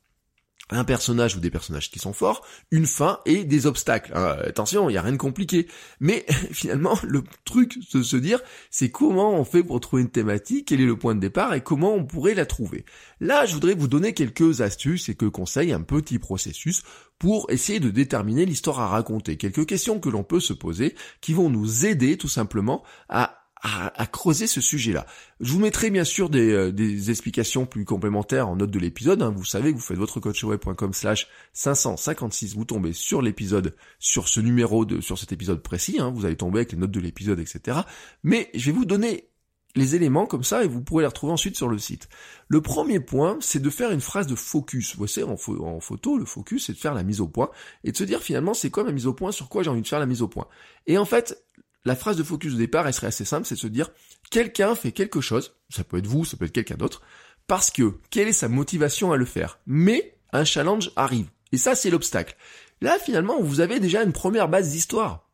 un 0.69 0.83
personnage 0.83 1.35
ou 1.35 1.39
des 1.39 1.49
personnages 1.49 1.89
qui 1.89 1.99
sont 1.99 2.13
forts, 2.13 2.45
une 2.71 2.85
fin 2.85 3.19
et 3.25 3.43
des 3.43 3.65
obstacles. 3.65 4.11
Euh, 4.15 4.49
attention, 4.49 4.89
il 4.89 4.93
n'y 4.93 4.97
a 4.97 5.01
rien 5.01 5.13
de 5.13 5.17
compliqué. 5.17 5.67
Mais 5.99 6.25
finalement, 6.51 6.97
le 7.03 7.23
truc 7.45 7.79
de 7.93 8.03
se 8.03 8.17
dire, 8.17 8.41
c'est 8.69 8.89
comment 8.89 9.33
on 9.33 9.45
fait 9.45 9.63
pour 9.63 9.79
trouver 9.79 10.01
une 10.01 10.09
thématique, 10.09 10.67
quel 10.67 10.81
est 10.81 10.85
le 10.85 10.97
point 10.97 11.15
de 11.15 11.19
départ 11.19 11.53
et 11.53 11.61
comment 11.61 11.93
on 11.93 12.05
pourrait 12.05 12.33
la 12.33 12.45
trouver. 12.45 12.85
Là, 13.19 13.45
je 13.45 13.53
voudrais 13.53 13.75
vous 13.75 13.87
donner 13.87 14.13
quelques 14.13 14.61
astuces 14.61 15.09
et 15.09 15.15
que 15.15 15.25
conseils, 15.25 15.71
un 15.71 15.81
petit 15.81 16.19
processus 16.19 16.83
pour 17.19 17.49
essayer 17.49 17.79
de 17.79 17.89
déterminer 17.89 18.45
l'histoire 18.45 18.79
à 18.79 18.87
raconter. 18.87 19.37
Quelques 19.37 19.65
questions 19.65 19.99
que 19.99 20.09
l'on 20.09 20.23
peut 20.23 20.39
se 20.39 20.53
poser 20.53 20.95
qui 21.21 21.33
vont 21.33 21.49
nous 21.49 21.85
aider 21.85 22.17
tout 22.17 22.27
simplement 22.27 22.83
à 23.09 23.36
à, 23.61 24.05
creuser 24.05 24.47
ce 24.47 24.61
sujet-là. 24.61 25.05
Je 25.39 25.51
vous 25.51 25.59
mettrai 25.59 25.89
bien 25.89 26.03
sûr 26.03 26.29
des, 26.29 26.51
euh, 26.51 26.71
des, 26.71 27.09
explications 27.09 27.65
plus 27.65 27.85
complémentaires 27.85 28.47
en 28.47 28.55
note 28.55 28.71
de 28.71 28.79
l'épisode. 28.79 29.21
Hein. 29.21 29.33
Vous 29.35 29.45
savez 29.45 29.71
que 29.71 29.77
vous 29.77 29.83
faites 29.83 29.97
votre 29.97 30.19
coachweb.com 30.19 30.93
slash 30.93 31.27
556, 31.53 32.55
vous 32.55 32.65
tombez 32.65 32.93
sur 32.93 33.21
l'épisode, 33.21 33.75
sur 33.99 34.27
ce 34.27 34.39
numéro 34.39 34.85
de, 34.85 35.01
sur 35.01 35.17
cet 35.17 35.31
épisode 35.31 35.61
précis. 35.61 35.97
Hein. 35.99 36.11
Vous 36.13 36.25
allez 36.25 36.35
tomber 36.35 36.59
avec 36.59 36.71
les 36.71 36.77
notes 36.77 36.91
de 36.91 36.99
l'épisode, 36.99 37.39
etc. 37.39 37.79
Mais 38.23 38.49
je 38.53 38.71
vais 38.71 38.77
vous 38.77 38.85
donner 38.85 39.29
les 39.75 39.95
éléments 39.95 40.25
comme 40.25 40.43
ça 40.43 40.63
et 40.63 40.67
vous 40.67 40.81
pourrez 40.81 41.03
les 41.03 41.07
retrouver 41.07 41.33
ensuite 41.33 41.55
sur 41.55 41.67
le 41.67 41.77
site. 41.77 42.09
Le 42.47 42.61
premier 42.61 42.99
point, 42.99 43.37
c'est 43.41 43.61
de 43.61 43.69
faire 43.69 43.91
une 43.91 44.01
phrase 44.01 44.27
de 44.27 44.35
focus. 44.35 44.95
Vous 44.95 45.05
voyez, 45.05 45.23
en, 45.23 45.37
en 45.63 45.79
photo, 45.79 46.17
le 46.17 46.25
focus, 46.25 46.65
c'est 46.65 46.73
de 46.73 46.77
faire 46.77 46.93
la 46.93 47.03
mise 47.03 47.21
au 47.21 47.27
point 47.27 47.49
et 47.83 47.91
de 47.91 47.97
se 47.97 48.03
dire 48.03 48.21
finalement 48.21 48.53
c'est 48.53 48.69
quoi 48.69 48.83
ma 48.83 48.91
mise 48.91 49.07
au 49.07 49.13
point, 49.13 49.31
sur 49.31 49.49
quoi 49.49 49.63
j'ai 49.63 49.69
envie 49.69 49.81
de 49.81 49.87
faire 49.87 49.99
la 49.99 50.05
mise 50.05 50.21
au 50.21 50.27
point? 50.27 50.47
Et 50.87 50.97
en 50.97 51.05
fait, 51.05 51.43
la 51.87 51.95
phrase 51.95 52.17
de 52.17 52.23
focus 52.23 52.53
au 52.53 52.57
départ, 52.57 52.85
elle 52.85 52.93
serait 52.93 53.07
assez 53.07 53.25
simple, 53.25 53.47
c'est 53.47 53.55
de 53.55 53.59
se 53.59 53.67
dire, 53.67 53.89
quelqu'un 54.29 54.75
fait 54.75 54.91
quelque 54.91 55.21
chose, 55.21 55.55
ça 55.69 55.83
peut 55.83 55.97
être 55.97 56.07
vous, 56.07 56.25
ça 56.25 56.37
peut 56.37 56.45
être 56.45 56.51
quelqu'un 56.51 56.75
d'autre, 56.75 57.01
parce 57.47 57.71
que 57.71 57.93
quelle 58.09 58.27
est 58.27 58.33
sa 58.33 58.49
motivation 58.49 59.11
à 59.11 59.17
le 59.17 59.25
faire? 59.25 59.59
Mais 59.65 60.17
un 60.33 60.43
challenge 60.43 60.91
arrive. 60.95 61.27
Et 61.53 61.57
ça, 61.57 61.75
c'est 61.75 61.89
l'obstacle. 61.89 62.35
Là, 62.81 62.97
finalement, 62.99 63.41
vous 63.41 63.61
avez 63.61 63.79
déjà 63.79 64.03
une 64.03 64.11
première 64.11 64.49
base 64.49 64.69
d'histoire. 64.69 65.29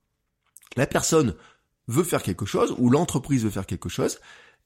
La 0.78 0.86
personne 0.86 1.36
veut 1.88 2.04
faire 2.04 2.24
quelque 2.24 2.46
chose, 2.46 2.76
ou 2.78 2.90
l'entreprise 2.90 3.44
veut 3.44 3.50
faire 3.50 3.66
quelque 3.66 3.90
chose, 3.90 4.20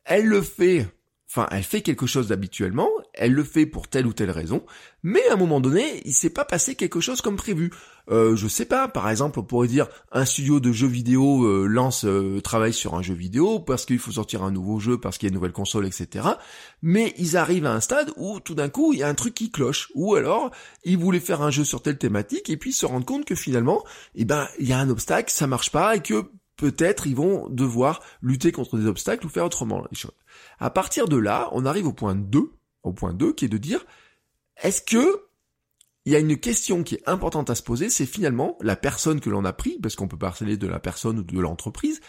elle 0.04 0.26
le 0.26 0.42
fait 0.42 0.88
Enfin, 1.30 1.48
elle 1.52 1.64
fait 1.64 1.82
quelque 1.82 2.06
chose 2.06 2.30
d'habituellement, 2.30 2.90
elle 3.14 3.34
le 3.34 3.44
fait 3.44 3.66
pour 3.66 3.90
telle 3.90 4.08
ou 4.08 4.14
telle 4.14 4.32
raison, 4.32 4.64
mais 5.04 5.28
à 5.28 5.34
un 5.34 5.36
moment 5.36 5.60
donné, 5.60 6.02
il 6.06 6.14
s'est 6.14 6.30
pas 6.30 6.46
passé 6.46 6.76
quelque 6.76 7.02
chose 7.02 7.20
comme 7.22 7.36
prévu. 7.36 7.70
Euh, 8.10 8.38
je 8.38 8.48
sais 8.48 8.64
pas, 8.64 8.88
par 8.88 9.10
exemple, 9.10 9.38
on 9.40 9.44
pourrait 9.44 9.68
dire 9.68 9.88
un 10.14 10.24
studio 10.24 10.62
de 10.62 10.72
jeux 10.72 10.88
vidéo 10.88 11.44
euh, 11.44 11.68
lance 11.68 12.06
euh, 12.06 12.40
travaille 12.40 12.72
sur 12.72 12.96
un 12.96 13.02
jeu 13.02 13.14
vidéo 13.14 13.60
parce 13.60 13.86
qu'il 13.86 14.00
faut 14.00 14.14
sortir 14.14 14.44
un 14.44 14.52
nouveau 14.52 14.80
jeu, 14.80 14.98
parce 14.98 15.18
qu'il 15.18 15.28
y 15.28 15.30
a 15.30 15.32
une 15.32 15.36
nouvelle 15.36 15.52
console, 15.52 15.86
etc. 15.86 16.26
Mais 16.82 17.14
ils 17.18 17.36
arrivent 17.36 17.66
à 17.66 17.74
un 17.74 17.82
stade 17.82 18.14
où 18.16 18.40
tout 18.40 18.56
d'un 18.56 18.70
coup 18.70 18.94
il 18.94 19.00
y 19.00 19.04
a 19.04 19.10
un 19.10 19.14
truc 19.14 19.34
qui 19.34 19.52
cloche, 19.52 19.92
ou 19.96 20.16
alors 20.16 20.52
ils 20.86 20.98
voulaient 20.98 21.20
faire 21.20 21.42
un 21.42 21.52
jeu 21.52 21.66
sur 21.66 21.82
telle 21.82 21.98
thématique 21.98 22.50
et 22.50 22.56
puis 22.56 22.72
se 22.72 22.86
rendent 22.86 23.06
compte 23.06 23.26
que 23.26 23.36
finalement, 23.36 23.84
eh 24.16 24.24
ben 24.24 24.48
il 24.60 24.68
y 24.68 24.72
a 24.72 24.80
un 24.80 24.90
obstacle, 24.90 25.30
ça 25.30 25.46
marche 25.46 25.72
pas 25.72 25.98
et 25.98 26.02
que 26.02 26.32
peut-être 26.58 27.08
ils 27.08 27.16
vont 27.16 27.48
devoir 27.50 28.02
lutter 28.22 28.52
contre 28.52 28.78
des 28.78 28.88
obstacles 28.88 29.26
ou 29.26 29.30
faire 29.30 29.46
autrement 29.46 29.86
les 29.90 29.98
choses. 29.98 30.16
À 30.60 30.70
partir 30.70 31.08
de 31.08 31.18
là, 31.18 31.50
on 31.54 31.66
arrive 31.66 31.88
au 31.88 31.94
point 31.94 32.16
2, 32.16 32.52
au 32.84 32.94
point 32.94 33.14
2 33.14 33.34
qui 33.34 33.46
est 33.46 33.50
de 33.50 33.58
dire 33.58 33.86
est-ce 34.62 34.82
que 34.82 35.24
il 36.06 36.14
y 36.14 36.16
a 36.16 36.20
une 36.20 36.38
question 36.38 36.84
qui 36.84 36.96
est 36.96 37.04
importante 37.06 37.50
à 37.50 37.56
se 37.56 37.62
poser, 37.62 37.90
c'est 37.90 38.06
finalement 38.06 38.58
la 38.62 38.78
personne 38.78 39.20
que 39.20 39.30
l'on 39.30 39.44
a 39.44 39.52
pris, 39.52 39.78
parce 39.82 39.98
qu'on 39.98 40.08
peut 40.08 40.18
parler 40.18 40.56
de 40.56 40.66
la 40.66 40.80
personne 40.80 41.20
ou 41.20 41.24
de 41.24 41.38
l'entreprise, 41.38 42.00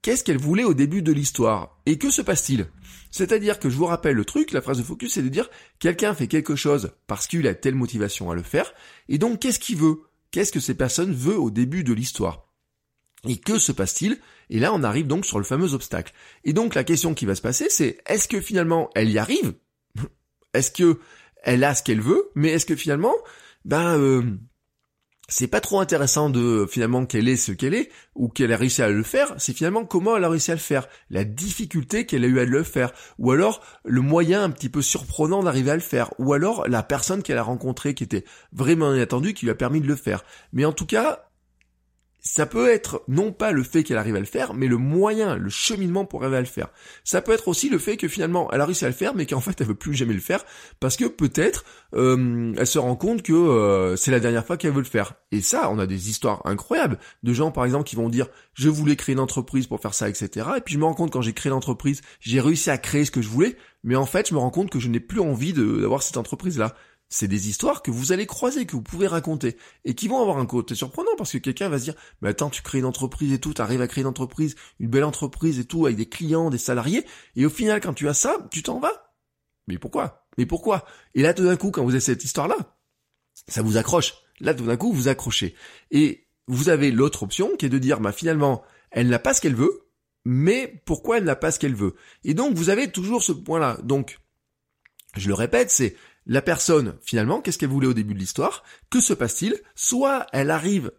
qu'est-ce 0.00 0.24
qu'elle 0.24 0.38
voulait 0.38 0.64
au 0.64 0.72
début 0.72 1.02
de 1.02 1.12
l'histoire 1.12 1.78
Et 1.84 1.98
que 1.98 2.10
se 2.10 2.22
passe-t-il? 2.22 2.66
C'est-à-dire 3.10 3.58
que 3.58 3.68
je 3.68 3.76
vous 3.76 3.84
rappelle 3.84 4.16
le 4.16 4.24
truc, 4.24 4.52
la 4.52 4.62
phrase 4.62 4.78
de 4.78 4.82
focus, 4.82 5.12
c'est 5.12 5.22
de 5.22 5.28
dire 5.28 5.50
quelqu'un 5.78 6.14
fait 6.14 6.28
quelque 6.28 6.56
chose 6.56 6.92
parce 7.06 7.26
qu'il 7.26 7.46
a 7.46 7.54
telle 7.54 7.74
motivation 7.74 8.30
à 8.30 8.34
le 8.34 8.42
faire, 8.42 8.72
et 9.10 9.18
donc 9.18 9.40
qu'est-ce 9.40 9.58
qu'il 9.58 9.76
veut? 9.76 10.00
Qu'est-ce 10.30 10.50
que 10.50 10.60
cette 10.60 10.78
personne 10.78 11.12
veut 11.12 11.38
au 11.38 11.50
début 11.50 11.84
de 11.84 11.92
l'histoire? 11.92 12.45
Et 13.28 13.38
que 13.38 13.58
se 13.58 13.72
passe-t-il? 13.72 14.18
Et 14.50 14.58
là, 14.58 14.72
on 14.72 14.82
arrive 14.82 15.06
donc 15.06 15.26
sur 15.26 15.38
le 15.38 15.44
fameux 15.44 15.74
obstacle. 15.74 16.12
Et 16.44 16.52
donc, 16.52 16.74
la 16.74 16.84
question 16.84 17.14
qui 17.14 17.26
va 17.26 17.34
se 17.34 17.42
passer, 17.42 17.68
c'est 17.68 17.98
est-ce 18.06 18.28
que 18.28 18.40
finalement, 18.40 18.90
elle 18.94 19.10
y 19.10 19.18
arrive? 19.18 19.54
Est-ce 20.54 20.70
que 20.70 21.00
elle 21.42 21.64
a 21.64 21.74
ce 21.74 21.82
qu'elle 21.82 22.00
veut? 22.00 22.30
Mais 22.34 22.50
est-ce 22.50 22.66
que 22.66 22.74
finalement, 22.74 23.14
ben, 23.64 23.98
euh, 23.98 24.22
c'est 25.28 25.48
pas 25.48 25.60
trop 25.60 25.80
intéressant 25.80 26.30
de 26.30 26.66
finalement 26.70 27.04
qu'elle 27.04 27.28
ait 27.28 27.36
ce 27.36 27.52
qu'elle 27.52 27.74
est 27.74 27.90
ou 28.14 28.28
qu'elle 28.28 28.52
a 28.52 28.56
réussi 28.56 28.82
à 28.82 28.88
le 28.88 29.02
faire. 29.02 29.34
C'est 29.38 29.52
finalement 29.52 29.84
comment 29.84 30.16
elle 30.16 30.24
a 30.24 30.28
réussi 30.28 30.52
à 30.52 30.54
le 30.54 30.60
faire, 30.60 30.88
la 31.10 31.24
difficulté 31.24 32.06
qu'elle 32.06 32.24
a 32.24 32.28
eu 32.28 32.38
à 32.38 32.44
le 32.44 32.62
faire, 32.62 32.92
ou 33.18 33.32
alors 33.32 33.60
le 33.84 34.00
moyen 34.00 34.44
un 34.44 34.50
petit 34.50 34.68
peu 34.68 34.82
surprenant 34.82 35.42
d'arriver 35.42 35.72
à 35.72 35.74
le 35.74 35.80
faire, 35.80 36.12
ou 36.18 36.32
alors 36.32 36.68
la 36.68 36.82
personne 36.82 37.22
qu'elle 37.22 37.38
a 37.38 37.42
rencontrée 37.42 37.94
qui 37.94 38.04
était 38.04 38.24
vraiment 38.52 38.94
inattendue 38.94 39.34
qui 39.34 39.46
lui 39.46 39.50
a 39.50 39.56
permis 39.56 39.80
de 39.80 39.88
le 39.88 39.96
faire? 39.96 40.24
Mais 40.52 40.64
en 40.64 40.72
tout 40.72 40.86
cas, 40.86 41.25
ça 42.26 42.44
peut 42.44 42.68
être 42.68 43.04
non 43.06 43.32
pas 43.32 43.52
le 43.52 43.62
fait 43.62 43.84
qu'elle 43.84 43.98
arrive 43.98 44.16
à 44.16 44.20
le 44.20 44.26
faire, 44.26 44.52
mais 44.52 44.66
le 44.66 44.76
moyen, 44.76 45.36
le 45.36 45.48
cheminement 45.48 46.04
pour 46.04 46.22
arriver 46.22 46.38
à 46.38 46.40
le 46.40 46.46
faire. 46.46 46.68
Ça 47.04 47.22
peut 47.22 47.32
être 47.32 47.46
aussi 47.46 47.68
le 47.68 47.78
fait 47.78 47.96
que 47.96 48.08
finalement 48.08 48.50
elle 48.50 48.60
a 48.60 48.66
réussi 48.66 48.84
à 48.84 48.88
le 48.88 48.94
faire, 48.94 49.14
mais 49.14 49.26
qu'en 49.26 49.40
fait 49.40 49.60
elle 49.60 49.68
veut 49.68 49.76
plus 49.76 49.94
jamais 49.94 50.12
le 50.12 50.20
faire 50.20 50.44
parce 50.80 50.96
que 50.96 51.04
peut-être 51.04 51.64
euh, 51.94 52.52
elle 52.58 52.66
se 52.66 52.80
rend 52.80 52.96
compte 52.96 53.22
que 53.22 53.32
euh, 53.32 53.94
c'est 53.94 54.10
la 54.10 54.18
dernière 54.18 54.44
fois 54.44 54.56
qu'elle 54.56 54.72
veut 54.72 54.80
le 54.80 54.84
faire. 54.84 55.14
Et 55.30 55.40
ça, 55.40 55.70
on 55.70 55.78
a 55.78 55.86
des 55.86 56.10
histoires 56.10 56.42
incroyables 56.44 56.98
de 57.22 57.32
gens 57.32 57.52
par 57.52 57.64
exemple 57.64 57.84
qui 57.84 57.94
vont 57.94 58.08
dire 58.08 58.26
je 58.54 58.68
voulais 58.68 58.96
créer 58.96 59.12
une 59.12 59.20
entreprise 59.20 59.68
pour 59.68 59.80
faire 59.80 59.94
ça, 59.94 60.08
etc. 60.08 60.48
Et 60.56 60.60
puis 60.60 60.74
je 60.74 60.78
me 60.80 60.84
rends 60.84 60.94
compte 60.94 61.12
quand 61.12 61.22
j'ai 61.22 61.32
créé 61.32 61.50
l'entreprise, 61.50 62.00
j'ai 62.20 62.40
réussi 62.40 62.70
à 62.70 62.78
créer 62.78 63.04
ce 63.04 63.12
que 63.12 63.22
je 63.22 63.28
voulais, 63.28 63.56
mais 63.84 63.94
en 63.94 64.06
fait 64.06 64.28
je 64.28 64.34
me 64.34 64.40
rends 64.40 64.50
compte 64.50 64.70
que 64.70 64.80
je 64.80 64.88
n'ai 64.88 65.00
plus 65.00 65.20
envie 65.20 65.52
d'avoir 65.52 66.02
cette 66.02 66.16
entreprise 66.16 66.58
là. 66.58 66.74
C'est 67.08 67.28
des 67.28 67.48
histoires 67.48 67.82
que 67.82 67.90
vous 67.90 68.12
allez 68.12 68.26
croiser, 68.26 68.66
que 68.66 68.72
vous 68.72 68.82
pouvez 68.82 69.06
raconter, 69.06 69.56
et 69.84 69.94
qui 69.94 70.08
vont 70.08 70.20
avoir 70.20 70.38
un 70.38 70.46
côté 70.46 70.74
surprenant, 70.74 71.12
parce 71.16 71.32
que 71.32 71.38
quelqu'un 71.38 71.68
va 71.68 71.78
se 71.78 71.84
dire, 71.84 71.94
mais 72.20 72.30
attends, 72.30 72.50
tu 72.50 72.62
crées 72.62 72.78
une 72.78 72.84
entreprise 72.84 73.32
et 73.32 73.38
tout, 73.38 73.54
t'arrives 73.54 73.80
à 73.80 73.86
créer 73.86 74.02
une 74.02 74.08
entreprise, 74.08 74.56
une 74.80 74.88
belle 74.88 75.04
entreprise 75.04 75.60
et 75.60 75.64
tout, 75.64 75.86
avec 75.86 75.96
des 75.96 76.08
clients, 76.08 76.50
des 76.50 76.58
salariés, 76.58 77.06
et 77.36 77.46
au 77.46 77.50
final, 77.50 77.80
quand 77.80 77.94
tu 77.94 78.08
as 78.08 78.14
ça, 78.14 78.38
tu 78.50 78.62
t'en 78.62 78.80
vas. 78.80 79.14
Mais 79.68 79.78
pourquoi? 79.78 80.26
Mais 80.36 80.46
pourquoi? 80.46 80.84
Et 81.14 81.22
là, 81.22 81.32
tout 81.32 81.44
d'un 81.44 81.56
coup, 81.56 81.70
quand 81.70 81.84
vous 81.84 81.90
avez 81.90 82.00
cette 82.00 82.24
histoire-là, 82.24 82.76
ça 83.48 83.62
vous 83.62 83.76
accroche. 83.76 84.14
Là, 84.40 84.54
tout 84.54 84.66
d'un 84.66 84.76
coup, 84.76 84.92
vous 84.92 85.08
accrochez. 85.08 85.54
Et 85.90 86.26
vous 86.48 86.68
avez 86.68 86.90
l'autre 86.90 87.22
option, 87.22 87.56
qui 87.56 87.66
est 87.66 87.70
de 87.70 87.78
dire, 87.78 88.00
bah 88.00 88.12
finalement, 88.12 88.62
elle 88.90 89.08
n'a 89.08 89.18
pas 89.18 89.34
ce 89.34 89.40
qu'elle 89.40 89.54
veut, 89.54 89.88
mais 90.24 90.82
pourquoi 90.86 91.18
elle 91.18 91.24
n'a 91.24 91.36
pas 91.36 91.52
ce 91.52 91.58
qu'elle 91.58 91.74
veut? 91.74 91.94
Et 92.24 92.34
donc, 92.34 92.54
vous 92.54 92.68
avez 92.68 92.90
toujours 92.90 93.22
ce 93.22 93.32
point-là. 93.32 93.78
Donc, 93.82 94.18
je 95.16 95.28
le 95.28 95.34
répète, 95.34 95.70
c'est 95.70 95.96
la 96.26 96.42
personne, 96.42 96.96
finalement, 97.02 97.40
qu'est-ce 97.40 97.58
qu'elle 97.58 97.68
voulait 97.68 97.86
au 97.86 97.94
début 97.94 98.14
de 98.14 98.18
l'histoire? 98.18 98.64
Que 98.90 99.00
se 99.00 99.14
passe-t-il? 99.14 99.60
Soit 99.74 100.26
elle 100.32 100.50
arrive 100.50 100.90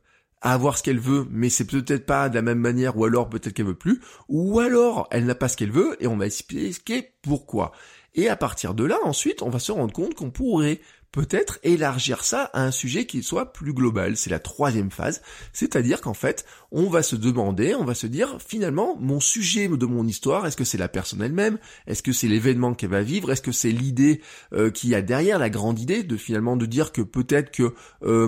à 0.42 0.54
avoir 0.54 0.78
ce 0.78 0.84
qu'elle 0.84 1.00
veut, 1.00 1.28
mais 1.30 1.50
c'est 1.50 1.66
peut-être 1.66 2.06
pas 2.06 2.30
de 2.30 2.36
la 2.36 2.42
même 2.42 2.60
manière, 2.60 2.98
ou 2.98 3.06
alors 3.06 3.30
peut-être 3.30 3.54
qu'elle 3.54 3.66
veut 3.66 3.76
plus, 3.76 4.02
ou 4.30 4.60
alors 4.60 5.08
elle 5.12 5.26
n'a 5.26 5.36
pas 5.36 5.50
ce 5.50 5.58
qu'elle 5.58 5.72
veut, 5.72 6.02
et 6.02 6.08
on 6.08 6.18
va 6.18 6.28
expliquer 6.28 7.14
pourquoi. 7.22 7.74
Et 8.14 8.30
à 8.30 8.36
partir 8.36 8.74
de 8.74 8.84
là, 8.84 8.98
ensuite, 9.04 9.42
on 9.42 9.50
va 9.50 9.60
se 9.60 9.72
rendre 9.72 9.94
compte 9.94 10.16
qu'on 10.16 10.32
pourrait 10.32 10.80
peut-être 11.12 11.60
élargir 11.64 12.24
ça 12.24 12.50
à 12.54 12.64
un 12.64 12.72
sujet 12.72 13.06
qui 13.06 13.24
soit 13.24 13.54
plus 13.54 13.74
global. 13.74 14.18
C'est 14.18 14.30
la 14.30 14.40
troisième 14.40 14.92
phase. 14.92 15.22
C'est-à-dire 15.54 16.02
qu'en 16.02 16.14
fait, 16.14 16.46
on 16.72 16.90
va 16.90 17.02
se 17.02 17.16
demander, 17.16 17.76
on 17.76 17.86
va 17.86 17.96
se 17.96 18.08
dire, 18.08 18.38
finalement, 18.46 18.98
mon 19.00 19.20
sujet 19.20 19.68
de 19.68 19.86
mon 19.86 20.06
histoire, 20.06 20.46
est-ce 20.46 20.58
que 20.58 20.64
c'est 20.64 20.78
la 20.78 20.88
personne 20.88 21.22
elle-même? 21.22 21.58
Est-ce 21.88 22.04
que 22.04 22.12
c'est 22.12 22.28
l'événement 22.28 22.74
qu'elle 22.74 22.90
va 22.90 23.02
vivre? 23.02 23.32
Est-ce 23.32 23.42
que 23.42 23.52
c'est 23.52 23.72
l'idée 23.72 24.22
euh, 24.54 24.70
qui 24.70 24.94
a 24.96 25.02
derrière, 25.02 25.40
la 25.40 25.50
grande 25.50 25.80
idée 25.80 26.04
de 26.04 26.18
finalement 26.18 26.56
de 26.56 26.66
dire 26.66 26.92
que 26.92 27.02
peut-être 27.02 27.52
que 27.52 27.74
euh, 28.04 28.28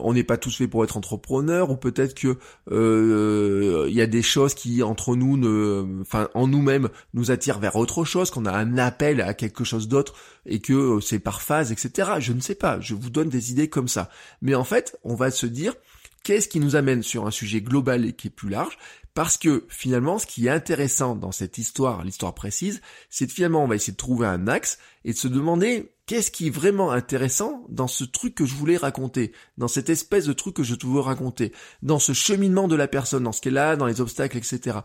on 0.00 0.12
n'est 0.12 0.24
pas 0.24 0.36
tous 0.36 0.56
faits 0.56 0.70
pour 0.70 0.84
être 0.84 0.96
entrepreneur 0.96 1.70
ou 1.70 1.76
peut-être 1.76 2.14
que 2.14 2.36
euh, 2.70 3.86
il 3.88 3.94
y 3.94 4.00
a 4.00 4.06
des 4.06 4.22
choses 4.22 4.54
qui 4.54 4.82
entre 4.82 5.16
nous, 5.16 5.36
ne, 5.36 6.02
enfin 6.02 6.28
en 6.34 6.46
nous-mêmes, 6.46 6.88
nous 7.14 7.30
attirent 7.30 7.58
vers 7.58 7.76
autre 7.76 8.04
chose, 8.04 8.30
qu'on 8.30 8.46
a 8.46 8.52
un 8.52 8.78
appel 8.78 9.20
à 9.20 9.34
quelque 9.34 9.64
chose 9.64 9.88
d'autre 9.88 10.14
et 10.46 10.60
que 10.60 11.00
c'est 11.00 11.18
par 11.18 11.42
phase, 11.42 11.72
etc 11.72 12.17
je 12.20 12.32
ne 12.32 12.40
sais 12.40 12.54
pas, 12.54 12.80
je 12.80 12.94
vous 12.94 13.10
donne 13.10 13.28
des 13.28 13.50
idées 13.50 13.68
comme 13.68 13.88
ça. 13.88 14.10
Mais 14.42 14.54
en 14.54 14.64
fait, 14.64 14.98
on 15.04 15.14
va 15.14 15.30
se 15.30 15.46
dire, 15.46 15.74
qu'est-ce 16.22 16.48
qui 16.48 16.60
nous 16.60 16.76
amène 16.76 17.02
sur 17.02 17.26
un 17.26 17.30
sujet 17.30 17.60
global 17.60 18.04
et 18.04 18.12
qui 18.12 18.28
est 18.28 18.30
plus 18.30 18.50
large? 18.50 18.78
Parce 19.14 19.36
que 19.36 19.66
finalement, 19.68 20.18
ce 20.18 20.26
qui 20.26 20.46
est 20.46 20.50
intéressant 20.50 21.16
dans 21.16 21.32
cette 21.32 21.58
histoire, 21.58 22.04
l'histoire 22.04 22.34
précise, 22.34 22.80
c'est 23.10 23.30
finalement, 23.30 23.64
on 23.64 23.66
va 23.66 23.74
essayer 23.74 23.92
de 23.92 23.96
trouver 23.96 24.26
un 24.28 24.46
axe 24.46 24.78
et 25.04 25.12
de 25.12 25.18
se 25.18 25.26
demander 25.26 25.92
qu'est-ce 26.06 26.30
qui 26.30 26.46
est 26.46 26.50
vraiment 26.50 26.92
intéressant 26.92 27.66
dans 27.68 27.86
ce 27.86 28.04
truc 28.04 28.34
que 28.34 28.46
je 28.46 28.54
voulais 28.54 28.76
raconter, 28.76 29.32
dans 29.58 29.68
cette 29.68 29.90
espèce 29.90 30.24
de 30.24 30.32
truc 30.32 30.54
que 30.54 30.62
je 30.62 30.74
veux 30.84 31.00
raconter, 31.00 31.52
dans 31.82 31.98
ce 31.98 32.12
cheminement 32.12 32.68
de 32.68 32.76
la 32.76 32.88
personne, 32.88 33.24
dans 33.24 33.32
ce 33.32 33.40
qu'elle 33.40 33.58
a, 33.58 33.76
dans 33.76 33.86
les 33.86 34.00
obstacles, 34.00 34.38
etc. 34.38 34.78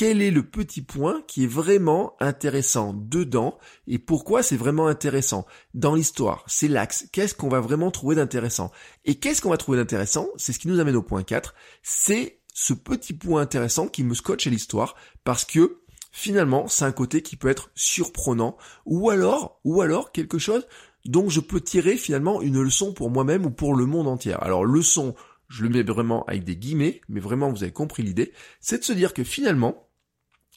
Quel 0.00 0.22
est 0.22 0.30
le 0.30 0.42
petit 0.42 0.80
point 0.80 1.22
qui 1.26 1.44
est 1.44 1.46
vraiment 1.46 2.16
intéressant 2.20 2.94
dedans 2.94 3.58
et 3.86 3.98
pourquoi 3.98 4.42
c'est 4.42 4.56
vraiment 4.56 4.86
intéressant 4.86 5.44
dans 5.74 5.94
l'histoire? 5.94 6.42
C'est 6.46 6.68
l'axe. 6.68 7.06
Qu'est-ce 7.12 7.34
qu'on 7.34 7.50
va 7.50 7.60
vraiment 7.60 7.90
trouver 7.90 8.16
d'intéressant? 8.16 8.70
Et 9.04 9.16
qu'est-ce 9.16 9.42
qu'on 9.42 9.50
va 9.50 9.58
trouver 9.58 9.76
d'intéressant? 9.76 10.26
C'est 10.38 10.54
ce 10.54 10.58
qui 10.58 10.68
nous 10.68 10.80
amène 10.80 10.96
au 10.96 11.02
point 11.02 11.22
4. 11.22 11.54
C'est 11.82 12.40
ce 12.54 12.72
petit 12.72 13.12
point 13.12 13.42
intéressant 13.42 13.88
qui 13.88 14.02
me 14.02 14.14
scotche 14.14 14.46
à 14.46 14.50
l'histoire 14.50 14.94
parce 15.22 15.44
que 15.44 15.82
finalement 16.12 16.66
c'est 16.66 16.86
un 16.86 16.92
côté 16.92 17.20
qui 17.20 17.36
peut 17.36 17.48
être 17.48 17.70
surprenant 17.74 18.56
ou 18.86 19.10
alors 19.10 19.60
ou 19.64 19.82
alors 19.82 20.12
quelque 20.12 20.38
chose 20.38 20.66
dont 21.04 21.28
je 21.28 21.40
peux 21.40 21.60
tirer 21.60 21.98
finalement 21.98 22.40
une 22.40 22.62
leçon 22.62 22.94
pour 22.94 23.10
moi-même 23.10 23.44
ou 23.44 23.50
pour 23.50 23.74
le 23.74 23.84
monde 23.84 24.08
entier. 24.08 24.32
Alors 24.32 24.64
leçon, 24.64 25.14
je 25.48 25.62
le 25.62 25.68
mets 25.68 25.82
vraiment 25.82 26.24
avec 26.24 26.44
des 26.44 26.56
guillemets, 26.56 27.02
mais 27.10 27.20
vraiment 27.20 27.50
vous 27.50 27.64
avez 27.64 27.72
compris 27.72 28.02
l'idée, 28.02 28.32
c'est 28.60 28.78
de 28.78 28.84
se 28.84 28.94
dire 28.94 29.12
que 29.12 29.24
finalement 29.24 29.89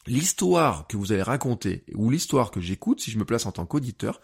l'histoire 0.06 0.86
que 0.86 0.96
vous 0.96 1.12
allez 1.12 1.22
raconter 1.22 1.84
ou 1.94 2.10
l'histoire 2.10 2.50
que 2.50 2.60
j'écoute, 2.60 3.00
si 3.00 3.10
je 3.10 3.18
me 3.18 3.24
place 3.24 3.46
en 3.46 3.52
tant 3.52 3.66
qu'auditeur, 3.66 4.20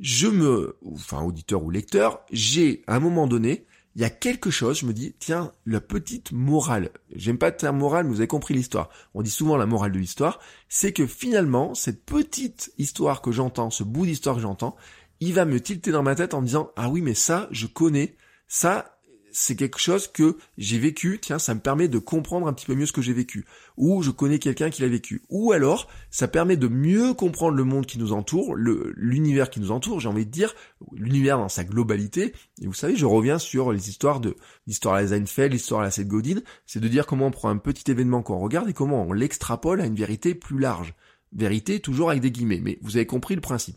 je 0.00 0.26
me, 0.26 0.76
enfin 0.84 1.22
auditeur 1.22 1.62
ou 1.62 1.70
lecteur, 1.70 2.20
j'ai 2.30 2.82
à 2.86 2.96
un 2.96 3.00
moment 3.00 3.26
donné 3.26 3.66
il 3.96 4.02
y 4.02 4.04
a 4.04 4.10
quelque 4.10 4.50
chose, 4.50 4.80
je 4.80 4.86
me 4.86 4.92
dis, 4.92 5.14
tiens, 5.20 5.52
la 5.66 5.80
petite 5.80 6.32
morale, 6.32 6.90
j'aime 7.14 7.38
pas 7.38 7.50
le 7.50 7.56
terme 7.56 7.78
morale, 7.78 8.04
mais 8.04 8.10
vous 8.10 8.20
avez 8.20 8.26
compris 8.26 8.52
l'histoire, 8.52 8.88
on 9.14 9.22
dit 9.22 9.30
souvent 9.30 9.56
la 9.56 9.66
morale 9.66 9.92
de 9.92 9.98
l'histoire, 9.98 10.40
c'est 10.68 10.92
que 10.92 11.06
finalement, 11.06 11.74
cette 11.74 12.04
petite 12.04 12.72
histoire 12.76 13.22
que 13.22 13.30
j'entends, 13.30 13.70
ce 13.70 13.84
bout 13.84 14.04
d'histoire 14.04 14.34
que 14.34 14.42
j'entends, 14.42 14.74
il 15.20 15.32
va 15.32 15.44
me 15.44 15.60
tilter 15.60 15.92
dans 15.92 16.02
ma 16.02 16.16
tête 16.16 16.34
en 16.34 16.40
me 16.40 16.46
disant, 16.46 16.72
ah 16.74 16.88
oui, 16.88 17.02
mais 17.02 17.14
ça, 17.14 17.46
je 17.52 17.68
connais, 17.68 18.16
ça, 18.48 18.93
c'est 19.36 19.56
quelque 19.56 19.80
chose 19.80 20.06
que 20.06 20.38
j'ai 20.56 20.78
vécu, 20.78 21.18
tiens, 21.20 21.40
ça 21.40 21.54
me 21.54 21.60
permet 21.60 21.88
de 21.88 21.98
comprendre 21.98 22.46
un 22.46 22.52
petit 22.52 22.66
peu 22.66 22.76
mieux 22.76 22.86
ce 22.86 22.92
que 22.92 23.02
j'ai 23.02 23.12
vécu, 23.12 23.44
ou 23.76 24.00
je 24.00 24.10
connais 24.10 24.38
quelqu'un 24.38 24.70
qui 24.70 24.82
l'a 24.82 24.88
vécu, 24.88 25.22
ou 25.28 25.50
alors 25.50 25.88
ça 26.10 26.28
permet 26.28 26.56
de 26.56 26.68
mieux 26.68 27.14
comprendre 27.14 27.56
le 27.56 27.64
monde 27.64 27.84
qui 27.84 27.98
nous 27.98 28.12
entoure, 28.12 28.54
l'univers 28.54 29.50
qui 29.50 29.58
nous 29.58 29.72
entoure, 29.72 29.98
j'ai 29.98 30.08
envie 30.08 30.24
de 30.24 30.30
dire, 30.30 30.54
l'univers 30.92 31.36
dans 31.36 31.48
sa 31.48 31.64
globalité, 31.64 32.32
et 32.62 32.66
vous 32.66 32.74
savez, 32.74 32.94
je 32.94 33.06
reviens 33.06 33.40
sur 33.40 33.72
les 33.72 33.88
histoires 33.88 34.20
de 34.20 34.36
l'histoire 34.68 34.94
à 34.94 35.02
la 35.02 35.08
Seinfeld, 35.08 35.52
l'histoire 35.52 35.80
à 35.80 35.84
la 35.84 35.90
Seth 35.90 36.06
Godin, 36.06 36.40
c'est 36.64 36.80
de 36.80 36.88
dire 36.88 37.04
comment 37.04 37.26
on 37.26 37.32
prend 37.32 37.48
un 37.48 37.58
petit 37.58 37.90
événement 37.90 38.22
qu'on 38.22 38.38
regarde 38.38 38.68
et 38.68 38.72
comment 38.72 39.02
on 39.02 39.12
l'extrapole 39.12 39.80
à 39.80 39.86
une 39.86 39.96
vérité 39.96 40.36
plus 40.36 40.60
large. 40.60 40.94
Vérité 41.32 41.80
toujours 41.80 42.10
avec 42.10 42.22
des 42.22 42.30
guillemets, 42.30 42.60
mais 42.62 42.78
vous 42.82 42.96
avez 42.96 43.06
compris 43.06 43.34
le 43.34 43.40
principe. 43.40 43.76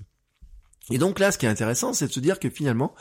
Et 0.92 1.00
donc 1.00 1.18
là, 1.20 1.32
ce 1.32 1.40
qui 1.40 1.48
est 1.48 1.50
intéressant, 1.50 1.94
c'est 1.94 2.08
de 2.08 2.14
se 2.14 2.20
dire 2.20 2.40
que 2.40 2.50
finalement, 2.50 2.94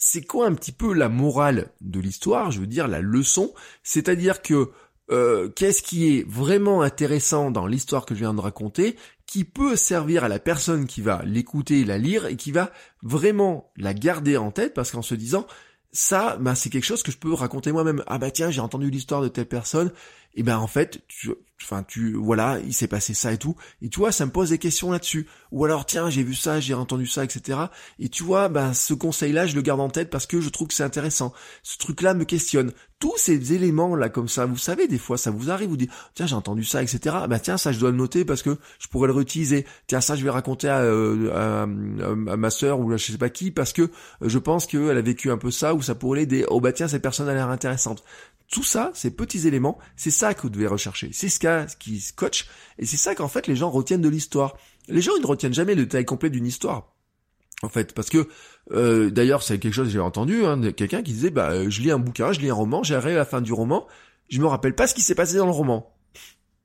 c'est 0.00 0.22
quoi 0.22 0.46
un 0.46 0.54
petit 0.54 0.72
peu 0.72 0.94
la 0.94 1.10
morale 1.10 1.70
de 1.82 2.00
l'histoire, 2.00 2.50
je 2.50 2.58
veux 2.58 2.66
dire 2.66 2.88
la 2.88 3.02
leçon, 3.02 3.52
c'est-à-dire 3.82 4.40
que 4.40 4.70
euh, 5.10 5.50
qu'est-ce 5.50 5.82
qui 5.82 6.16
est 6.16 6.26
vraiment 6.26 6.80
intéressant 6.80 7.50
dans 7.50 7.66
l'histoire 7.66 8.06
que 8.06 8.14
je 8.14 8.20
viens 8.20 8.32
de 8.32 8.40
raconter, 8.40 8.96
qui 9.26 9.44
peut 9.44 9.76
servir 9.76 10.24
à 10.24 10.28
la 10.28 10.38
personne 10.38 10.86
qui 10.86 11.02
va 11.02 11.22
l'écouter, 11.24 11.84
la 11.84 11.98
lire, 11.98 12.26
et 12.26 12.36
qui 12.36 12.50
va 12.50 12.72
vraiment 13.02 13.70
la 13.76 13.92
garder 13.92 14.38
en 14.38 14.50
tête, 14.50 14.72
parce 14.72 14.90
qu'en 14.90 15.02
se 15.02 15.14
disant, 15.14 15.46
ça, 15.92 16.38
bah, 16.40 16.54
c'est 16.54 16.70
quelque 16.70 16.84
chose 16.84 17.02
que 17.02 17.12
je 17.12 17.18
peux 17.18 17.34
raconter 17.34 17.70
moi-même. 17.70 18.02
Ah 18.06 18.18
bah 18.18 18.30
tiens, 18.30 18.50
j'ai 18.50 18.60
entendu 18.60 18.90
l'histoire 18.90 19.20
de 19.20 19.28
telle 19.28 19.48
personne, 19.48 19.92
et 20.34 20.42
ben 20.42 20.58
en 20.58 20.66
fait, 20.66 21.02
tu, 21.08 21.30
enfin 21.62 21.82
tu, 21.82 22.14
voilà, 22.14 22.58
il 22.64 22.72
s'est 22.72 22.86
passé 22.86 23.14
ça 23.14 23.32
et 23.32 23.38
tout, 23.38 23.56
et 23.82 23.88
tu 23.88 23.98
vois, 23.98 24.12
ça 24.12 24.26
me 24.26 24.30
pose 24.30 24.50
des 24.50 24.58
questions 24.58 24.90
là-dessus. 24.90 25.26
Ou 25.52 25.64
alors 25.64 25.86
tiens, 25.86 26.10
j'ai 26.10 26.22
vu 26.22 26.34
ça, 26.34 26.60
j'ai 26.60 26.74
entendu 26.74 27.06
ça, 27.06 27.24
etc. 27.24 27.58
Et 27.98 28.08
tu 28.08 28.22
vois, 28.22 28.48
ben 28.48 28.72
ce 28.72 28.94
conseil-là, 28.94 29.46
je 29.46 29.56
le 29.56 29.62
garde 29.62 29.80
en 29.80 29.88
tête 29.88 30.10
parce 30.10 30.26
que 30.26 30.40
je 30.40 30.48
trouve 30.48 30.68
que 30.68 30.74
c'est 30.74 30.84
intéressant. 30.84 31.32
Ce 31.62 31.78
truc-là 31.78 32.14
me 32.14 32.24
questionne. 32.24 32.72
Tous 33.00 33.16
ces 33.16 33.54
éléments 33.54 33.96
là 33.96 34.10
comme 34.10 34.28
ça, 34.28 34.44
vous 34.44 34.58
savez, 34.58 34.86
des 34.86 34.98
fois, 34.98 35.16
ça 35.16 35.30
vous 35.30 35.50
arrive, 35.50 35.70
vous 35.70 35.76
dites, 35.78 35.90
tiens, 36.14 36.26
j'ai 36.26 36.34
entendu 36.34 36.64
ça, 36.64 36.82
etc. 36.82 37.16
Bah 37.28 37.38
tiens, 37.38 37.56
ça, 37.56 37.72
je 37.72 37.80
dois 37.80 37.90
le 37.90 37.96
noter 37.96 38.24
parce 38.24 38.42
que 38.42 38.58
je 38.78 38.88
pourrais 38.88 39.08
le 39.08 39.14
réutiliser. 39.14 39.66
Tiens, 39.86 40.02
ça, 40.02 40.16
je 40.16 40.22
vais 40.22 40.30
raconter 40.30 40.68
à, 40.68 40.80
euh, 40.80 42.14
ma 42.16 42.50
sœur 42.50 42.78
ou 42.78 42.96
je 42.96 43.12
sais 43.12 43.18
pas 43.18 43.30
qui 43.30 43.50
parce 43.50 43.72
que 43.72 43.90
je 44.20 44.38
pense 44.38 44.66
qu'elle 44.66 44.96
a 44.96 45.02
vécu 45.02 45.30
un 45.30 45.38
peu 45.38 45.50
ça 45.50 45.74
ou 45.74 45.82
ça 45.82 45.94
pourrait 45.94 46.20
l'aider. 46.20 46.44
Oh 46.48 46.60
bah 46.60 46.72
tiens, 46.72 46.88
cette 46.88 47.02
personne 47.02 47.28
a 47.28 47.34
l'air 47.34 47.48
intéressante. 47.48 48.04
Tout 48.50 48.64
ça, 48.64 48.90
ces 48.94 49.12
petits 49.12 49.46
éléments, 49.46 49.78
c'est 49.96 50.10
ça 50.10 50.34
que 50.34 50.42
vous 50.42 50.50
devez 50.50 50.66
rechercher. 50.66 51.10
C'est 51.12 51.28
ce 51.28 51.76
qui 51.76 52.00
scotche, 52.00 52.48
et 52.78 52.86
c'est 52.86 52.96
ça 52.96 53.14
qu'en 53.14 53.28
fait 53.28 53.46
les 53.46 53.54
gens 53.56 53.70
retiennent 53.70 54.00
de 54.00 54.08
l'histoire. 54.08 54.56
Les 54.88 55.00
gens, 55.00 55.12
ils 55.16 55.22
ne 55.22 55.26
retiennent 55.26 55.54
jamais 55.54 55.76
le 55.76 55.84
détail 55.84 56.04
complet 56.04 56.30
d'une 56.30 56.46
histoire. 56.46 56.92
En 57.62 57.68
fait, 57.68 57.92
parce 57.94 58.08
que 58.08 58.28
euh, 58.72 59.10
d'ailleurs, 59.10 59.42
c'est 59.42 59.58
quelque 59.58 59.74
chose 59.74 59.86
que 59.88 59.92
j'ai 59.92 60.00
entendu, 60.00 60.44
hein, 60.44 60.72
quelqu'un 60.72 61.02
qui 61.02 61.12
disait, 61.12 61.30
bah, 61.30 61.50
euh, 61.50 61.70
je 61.70 61.82
lis 61.82 61.90
un 61.90 61.98
bouquin, 61.98 62.32
je 62.32 62.40
lis 62.40 62.50
un 62.50 62.54
roman, 62.54 62.82
j'arrive 62.82 63.14
à 63.14 63.18
la 63.18 63.24
fin 63.24 63.40
du 63.40 63.52
roman, 63.52 63.86
je 64.28 64.40
me 64.40 64.46
rappelle 64.46 64.74
pas 64.74 64.86
ce 64.86 64.94
qui 64.94 65.02
s'est 65.02 65.14
passé 65.14 65.36
dans 65.36 65.46
le 65.46 65.52
roman, 65.52 65.94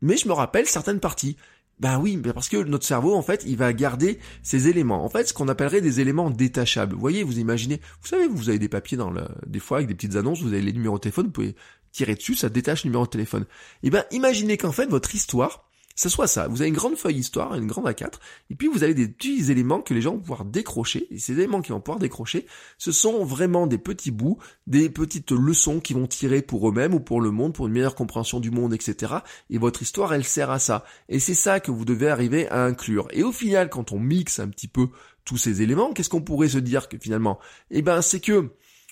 mais 0.01 0.17
je 0.17 0.27
me 0.27 0.33
rappelle 0.33 0.65
certaines 0.67 0.99
parties. 0.99 1.37
Ben 1.79 1.99
oui, 1.99 2.17
parce 2.17 2.47
que 2.47 2.57
notre 2.57 2.85
cerveau, 2.85 3.15
en 3.15 3.21
fait, 3.21 3.43
il 3.45 3.57
va 3.57 3.73
garder 3.73 4.19
ces 4.43 4.69
éléments. 4.69 5.03
En 5.03 5.09
fait, 5.09 5.27
ce 5.27 5.33
qu'on 5.33 5.49
appellerait 5.49 5.81
des 5.81 5.99
éléments 5.99 6.29
détachables. 6.29 6.93
Vous 6.93 7.01
voyez, 7.01 7.23
vous 7.23 7.39
imaginez, 7.39 7.81
vous 8.01 8.07
savez, 8.07 8.27
vous 8.27 8.47
avez 8.47 8.59
des 8.59 8.69
papiers 8.69 8.97
dans 8.97 9.09
le, 9.09 9.27
des 9.45 9.59
fois 9.59 9.77
avec 9.77 9.87
des 9.89 9.95
petites 9.95 10.15
annonces, 10.15 10.41
vous 10.41 10.53
avez 10.53 10.61
les 10.61 10.71
numéros 10.71 10.95
de 10.95 11.01
téléphone, 11.01 11.25
vous 11.25 11.31
pouvez 11.31 11.55
tirer 11.91 12.15
dessus, 12.15 12.35
ça 12.35 12.49
détache 12.49 12.83
le 12.83 12.89
numéro 12.89 13.05
de 13.05 13.09
téléphone. 13.09 13.43
Et 13.83 13.87
eh 13.87 13.89
ben, 13.89 14.05
imaginez 14.11 14.57
qu'en 14.57 14.71
fait, 14.71 14.85
votre 14.85 15.15
histoire, 15.15 15.64
ce 15.95 16.09
soit 16.09 16.27
ça. 16.27 16.47
Vous 16.47 16.61
avez 16.61 16.69
une 16.69 16.75
grande 16.75 16.95
feuille 16.95 17.17
histoire, 17.17 17.55
une 17.55 17.67
grande 17.67 17.85
A4, 17.85 18.13
et 18.49 18.55
puis 18.55 18.67
vous 18.67 18.83
avez 18.83 18.93
des 18.93 19.07
petits 19.07 19.49
éléments 19.49 19.81
que 19.81 19.93
les 19.93 20.01
gens 20.01 20.11
vont 20.11 20.19
pouvoir 20.19 20.45
décrocher, 20.45 21.07
et 21.09 21.17
ces 21.17 21.33
éléments 21.33 21.61
qu'ils 21.61 21.73
vont 21.73 21.81
pouvoir 21.81 21.99
décrocher, 21.99 22.45
ce 22.77 22.91
sont 22.91 23.23
vraiment 23.23 23.65
des 23.67 23.77
petits 23.77 24.11
bouts, 24.11 24.37
des 24.67 24.89
petites 24.89 25.31
leçons 25.31 25.79
qu'ils 25.79 25.97
vont 25.97 26.07
tirer 26.07 26.41
pour 26.41 26.67
eux-mêmes 26.69 26.93
ou 26.93 26.99
pour 26.99 27.21
le 27.21 27.31
monde, 27.31 27.53
pour 27.53 27.67
une 27.67 27.73
meilleure 27.73 27.95
compréhension 27.95 28.39
du 28.39 28.51
monde, 28.51 28.73
etc. 28.73 29.15
Et 29.49 29.57
votre 29.57 29.81
histoire, 29.81 30.13
elle 30.13 30.25
sert 30.25 30.51
à 30.51 30.59
ça. 30.59 30.85
Et 31.09 31.19
c'est 31.19 31.33
ça 31.33 31.59
que 31.59 31.71
vous 31.71 31.85
devez 31.85 32.09
arriver 32.09 32.47
à 32.49 32.63
inclure. 32.63 33.07
Et 33.11 33.23
au 33.23 33.31
final, 33.31 33.69
quand 33.69 33.91
on 33.91 33.99
mixe 33.99 34.39
un 34.39 34.49
petit 34.49 34.67
peu 34.67 34.89
tous 35.23 35.37
ces 35.37 35.61
éléments, 35.61 35.93
qu'est-ce 35.93 36.09
qu'on 36.09 36.21
pourrait 36.21 36.49
se 36.49 36.59
dire 36.59 36.87
que 36.87 36.97
finalement? 36.97 37.39
Eh 37.71 37.81
ben, 37.81 38.01
c'est 38.01 38.19
que 38.19 38.51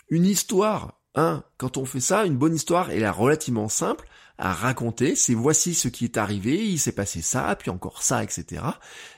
une 0.10 0.26
histoire, 0.26 1.00
hein, 1.16 1.44
quand 1.58 1.78
on 1.78 1.86
fait 1.86 2.00
ça, 2.00 2.26
une 2.26 2.38
bonne 2.38 2.56
histoire, 2.56 2.92
elle 2.92 3.04
est 3.04 3.10
relativement 3.10 3.70
simple, 3.70 4.08
à 4.38 4.54
raconter, 4.54 5.16
c'est 5.16 5.34
voici 5.34 5.74
ce 5.74 5.88
qui 5.88 6.06
est 6.06 6.18
arrivé, 6.18 6.68
il 6.68 6.80
s'est 6.80 6.92
passé 6.92 7.22
ça, 7.22 7.56
puis 7.56 7.70
encore 7.70 8.02
ça, 8.02 8.24
etc. 8.24 8.64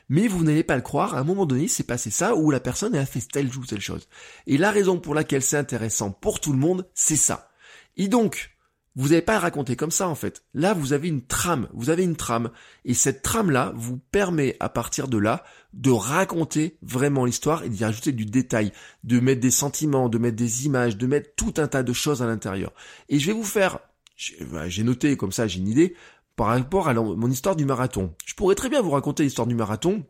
Mais 0.09 0.27
vous 0.27 0.43
n'allez 0.43 0.63
pas 0.63 0.75
le 0.75 0.81
croire, 0.81 1.15
à 1.15 1.19
un 1.19 1.23
moment 1.23 1.45
donné, 1.45 1.63
il 1.63 1.69
s'est 1.69 1.83
passé 1.83 2.11
ça, 2.11 2.35
où 2.35 2.51
la 2.51 2.59
personne 2.59 2.95
a 2.95 3.05
fait 3.05 3.21
telle 3.21 3.55
ou 3.55 3.65
telle 3.65 3.81
chose. 3.81 4.07
Et 4.45 4.57
la 4.57 4.71
raison 4.71 4.99
pour 4.99 5.15
laquelle 5.15 5.41
c'est 5.41 5.57
intéressant 5.57 6.11
pour 6.11 6.39
tout 6.39 6.51
le 6.51 6.59
monde, 6.59 6.87
c'est 6.93 7.15
ça. 7.15 7.49
Et 7.97 8.07
donc, 8.07 8.55
vous 8.95 9.09
n'avez 9.09 9.21
pas 9.21 9.35
à 9.35 9.39
raconter 9.39 9.75
comme 9.75 9.91
ça 9.91 10.07
en 10.07 10.15
fait. 10.15 10.43
Là, 10.53 10.73
vous 10.73 10.93
avez 10.93 11.09
une 11.09 11.25
trame, 11.25 11.67
vous 11.73 11.89
avez 11.89 12.03
une 12.03 12.15
trame, 12.15 12.49
et 12.85 12.93
cette 12.93 13.21
trame-là 13.21 13.73
vous 13.75 13.97
permet 13.97 14.55
à 14.59 14.69
partir 14.69 15.07
de 15.07 15.17
là 15.17 15.43
de 15.73 15.91
raconter 15.91 16.77
vraiment 16.81 17.25
l'histoire 17.25 17.63
et 17.63 17.69
d'y 17.69 17.83
rajouter 17.83 18.13
du 18.13 18.25
détail, 18.25 18.71
de 19.03 19.19
mettre 19.19 19.41
des 19.41 19.51
sentiments, 19.51 20.07
de 20.07 20.17
mettre 20.17 20.37
des 20.37 20.65
images, 20.65 20.95
de 20.95 21.07
mettre 21.07 21.35
tout 21.35 21.53
un 21.57 21.67
tas 21.67 21.83
de 21.83 21.91
choses 21.91 22.21
à 22.21 22.27
l'intérieur. 22.27 22.73
Et 23.09 23.19
je 23.19 23.27
vais 23.27 23.33
vous 23.33 23.43
faire 23.43 23.79
j'ai 24.15 24.83
noté 24.83 25.17
comme 25.17 25.31
ça, 25.31 25.47
j'ai 25.47 25.59
une 25.59 25.67
idée 25.67 25.95
par 26.35 26.47
rapport 26.47 26.87
à 26.87 26.93
mon 26.93 27.29
histoire 27.29 27.55
du 27.55 27.65
marathon. 27.65 28.13
Je 28.25 28.33
pourrais 28.33 28.55
très 28.55 28.69
bien 28.69 28.81
vous 28.81 28.91
raconter 28.91 29.23
l'histoire 29.23 29.47
du 29.47 29.55
marathon 29.55 30.03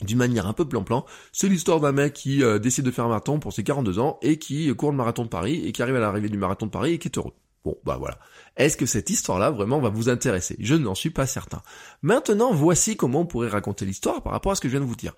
d'une 0.00 0.18
manière 0.18 0.46
un 0.46 0.52
peu 0.52 0.64
plan-plan. 0.64 1.04
C'est 1.32 1.48
l'histoire 1.48 1.80
d'un 1.80 1.92
mec 1.92 2.12
qui 2.14 2.42
euh, 2.42 2.58
décide 2.58 2.84
de 2.84 2.90
faire 2.90 3.04
un 3.04 3.08
marathon 3.08 3.38
pour 3.38 3.52
ses 3.52 3.62
42 3.62 3.98
ans 3.98 4.18
et 4.22 4.38
qui 4.38 4.74
court 4.74 4.90
le 4.90 4.96
marathon 4.96 5.24
de 5.24 5.28
Paris 5.28 5.62
et 5.64 5.72
qui 5.72 5.82
arrive 5.82 5.96
à 5.96 6.00
l'arrivée 6.00 6.28
du 6.28 6.38
marathon 6.38 6.66
de 6.66 6.70
Paris 6.70 6.94
et 6.94 6.98
qui 6.98 7.08
est 7.08 7.18
heureux. 7.18 7.34
Bon, 7.64 7.78
bah 7.82 7.96
voilà. 7.98 8.18
Est-ce 8.56 8.76
que 8.76 8.84
cette 8.84 9.08
histoire-là 9.08 9.50
vraiment 9.50 9.80
va 9.80 9.88
vous 9.88 10.10
intéresser? 10.10 10.56
Je 10.60 10.74
n'en 10.74 10.94
suis 10.94 11.08
pas 11.08 11.26
certain. 11.26 11.62
Maintenant, 12.02 12.52
voici 12.52 12.94
comment 12.94 13.20
on 13.20 13.26
pourrait 13.26 13.48
raconter 13.48 13.86
l'histoire 13.86 14.22
par 14.22 14.32
rapport 14.32 14.52
à 14.52 14.54
ce 14.54 14.60
que 14.60 14.68
je 14.68 14.72
viens 14.72 14.84
de 14.84 14.86
vous 14.88 14.96
dire. 14.96 15.14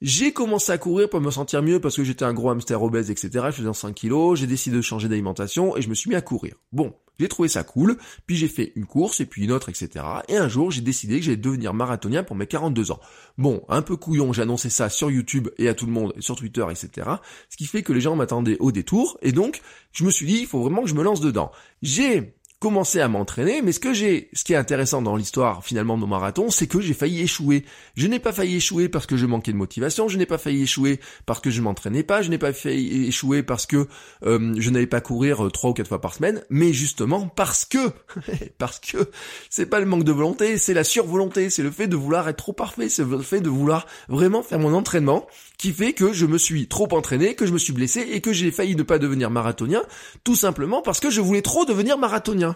J'ai 0.00 0.32
commencé 0.32 0.70
à 0.70 0.78
courir 0.78 1.10
pour 1.10 1.20
me 1.20 1.32
sentir 1.32 1.60
mieux 1.60 1.80
parce 1.80 1.96
que 1.96 2.04
j'étais 2.04 2.24
un 2.24 2.34
gros 2.34 2.50
hamster 2.50 2.80
obèse, 2.80 3.10
etc. 3.10 3.46
Je 3.46 3.62
faisais 3.62 3.72
5 3.72 3.94
kilos, 3.94 4.38
j'ai 4.38 4.46
décidé 4.46 4.76
de 4.76 4.82
changer 4.82 5.08
d'alimentation 5.08 5.76
et 5.76 5.82
je 5.82 5.88
me 5.88 5.94
suis 5.94 6.08
mis 6.08 6.14
à 6.14 6.20
courir. 6.20 6.54
Bon, 6.70 6.94
j'ai 7.18 7.28
trouvé 7.28 7.48
ça 7.48 7.64
cool, 7.64 7.96
puis 8.26 8.36
j'ai 8.36 8.48
fait 8.48 8.72
une 8.76 8.86
course 8.86 9.20
et 9.20 9.26
puis 9.26 9.44
une 9.44 9.52
autre, 9.52 9.68
etc. 9.68 10.04
Et 10.28 10.36
un 10.36 10.48
jour, 10.48 10.70
j'ai 10.70 10.80
décidé 10.80 11.18
que 11.18 11.24
j'allais 11.24 11.36
devenir 11.36 11.74
marathonien 11.74 12.22
pour 12.22 12.36
mes 12.36 12.46
42 12.46 12.90
ans. 12.90 13.00
Bon, 13.36 13.62
un 13.68 13.82
peu 13.82 13.96
couillon, 13.96 14.32
j'ai 14.32 14.42
annoncé 14.42 14.70
ça 14.70 14.88
sur 14.88 15.10
YouTube 15.10 15.48
et 15.58 15.68
à 15.68 15.74
tout 15.74 15.86
le 15.86 15.92
monde, 15.92 16.12
sur 16.20 16.36
Twitter, 16.36 16.64
etc. 16.70 17.08
Ce 17.48 17.56
qui 17.56 17.66
fait 17.66 17.82
que 17.82 17.92
les 17.92 18.00
gens 18.00 18.16
m'attendaient 18.16 18.58
au 18.60 18.72
détour, 18.72 19.18
et 19.22 19.32
donc, 19.32 19.60
je 19.92 20.04
me 20.04 20.10
suis 20.10 20.26
dit, 20.26 20.38
il 20.40 20.46
faut 20.46 20.60
vraiment 20.60 20.82
que 20.82 20.88
je 20.88 20.94
me 20.94 21.02
lance 21.02 21.20
dedans. 21.20 21.50
J'ai 21.82 22.34
commencer 22.60 23.00
à 23.00 23.06
m'entraîner, 23.06 23.62
mais 23.62 23.70
ce 23.70 23.78
que 23.78 23.92
j'ai, 23.92 24.30
ce 24.32 24.42
qui 24.42 24.52
est 24.52 24.56
intéressant 24.56 25.00
dans 25.00 25.14
l'histoire 25.14 25.64
finalement 25.64 25.96
de 25.96 26.00
mon 26.00 26.08
marathon, 26.08 26.50
c'est 26.50 26.66
que 26.66 26.80
j'ai 26.80 26.92
failli 26.92 27.22
échouer. 27.22 27.64
Je 27.94 28.08
n'ai 28.08 28.18
pas 28.18 28.32
failli 28.32 28.56
échouer 28.56 28.88
parce 28.88 29.06
que 29.06 29.16
je 29.16 29.26
manquais 29.26 29.52
de 29.52 29.56
motivation, 29.56 30.08
je 30.08 30.18
n'ai 30.18 30.26
pas 30.26 30.38
failli 30.38 30.62
échouer 30.62 30.98
parce 31.24 31.40
que 31.40 31.50
je 31.50 31.62
m'entraînais 31.62 32.02
pas, 32.02 32.20
je 32.20 32.30
n'ai 32.30 32.38
pas 32.38 32.52
failli 32.52 33.06
échouer 33.06 33.44
parce 33.44 33.64
que 33.64 33.86
euh, 34.24 34.54
je 34.58 34.70
n'allais 34.70 34.88
pas 34.88 35.00
courir 35.00 35.46
euh, 35.46 35.50
trois 35.50 35.70
ou 35.70 35.72
quatre 35.72 35.86
fois 35.86 36.00
par 36.00 36.14
semaine, 36.14 36.42
mais 36.50 36.72
justement 36.72 37.28
parce 37.28 37.64
que, 37.64 37.92
parce 38.58 38.80
que 38.80 39.08
c'est 39.50 39.66
pas 39.66 39.78
le 39.78 39.86
manque 39.86 40.04
de 40.04 40.12
volonté, 40.12 40.58
c'est 40.58 40.74
la 40.74 40.84
survolonté, 40.84 41.50
c'est 41.50 41.62
le 41.62 41.70
fait 41.70 41.86
de 41.86 41.96
vouloir 41.96 42.28
être 42.28 42.38
trop 42.38 42.52
parfait, 42.52 42.88
c'est 42.88 43.04
le 43.04 43.22
fait 43.22 43.40
de 43.40 43.50
vouloir 43.50 43.86
vraiment 44.08 44.42
faire 44.42 44.58
mon 44.58 44.74
entraînement 44.74 45.28
qui 45.58 45.72
fait 45.72 45.92
que 45.92 46.12
je 46.12 46.26
me 46.26 46.38
suis 46.38 46.66
trop 46.66 46.88
entraîné, 46.92 47.34
que 47.34 47.46
je 47.46 47.52
me 47.52 47.58
suis 47.58 47.72
blessé 47.72 48.00
et 48.00 48.20
que 48.20 48.32
j'ai 48.32 48.50
failli 48.50 48.74
ne 48.74 48.82
pas 48.82 48.98
devenir 48.98 49.30
marathonien, 49.30 49.82
tout 50.24 50.36
simplement 50.36 50.82
parce 50.82 50.98
que 50.98 51.10
je 51.10 51.20
voulais 51.20 51.42
trop 51.42 51.64
devenir 51.64 51.98
marathonien. 51.98 52.47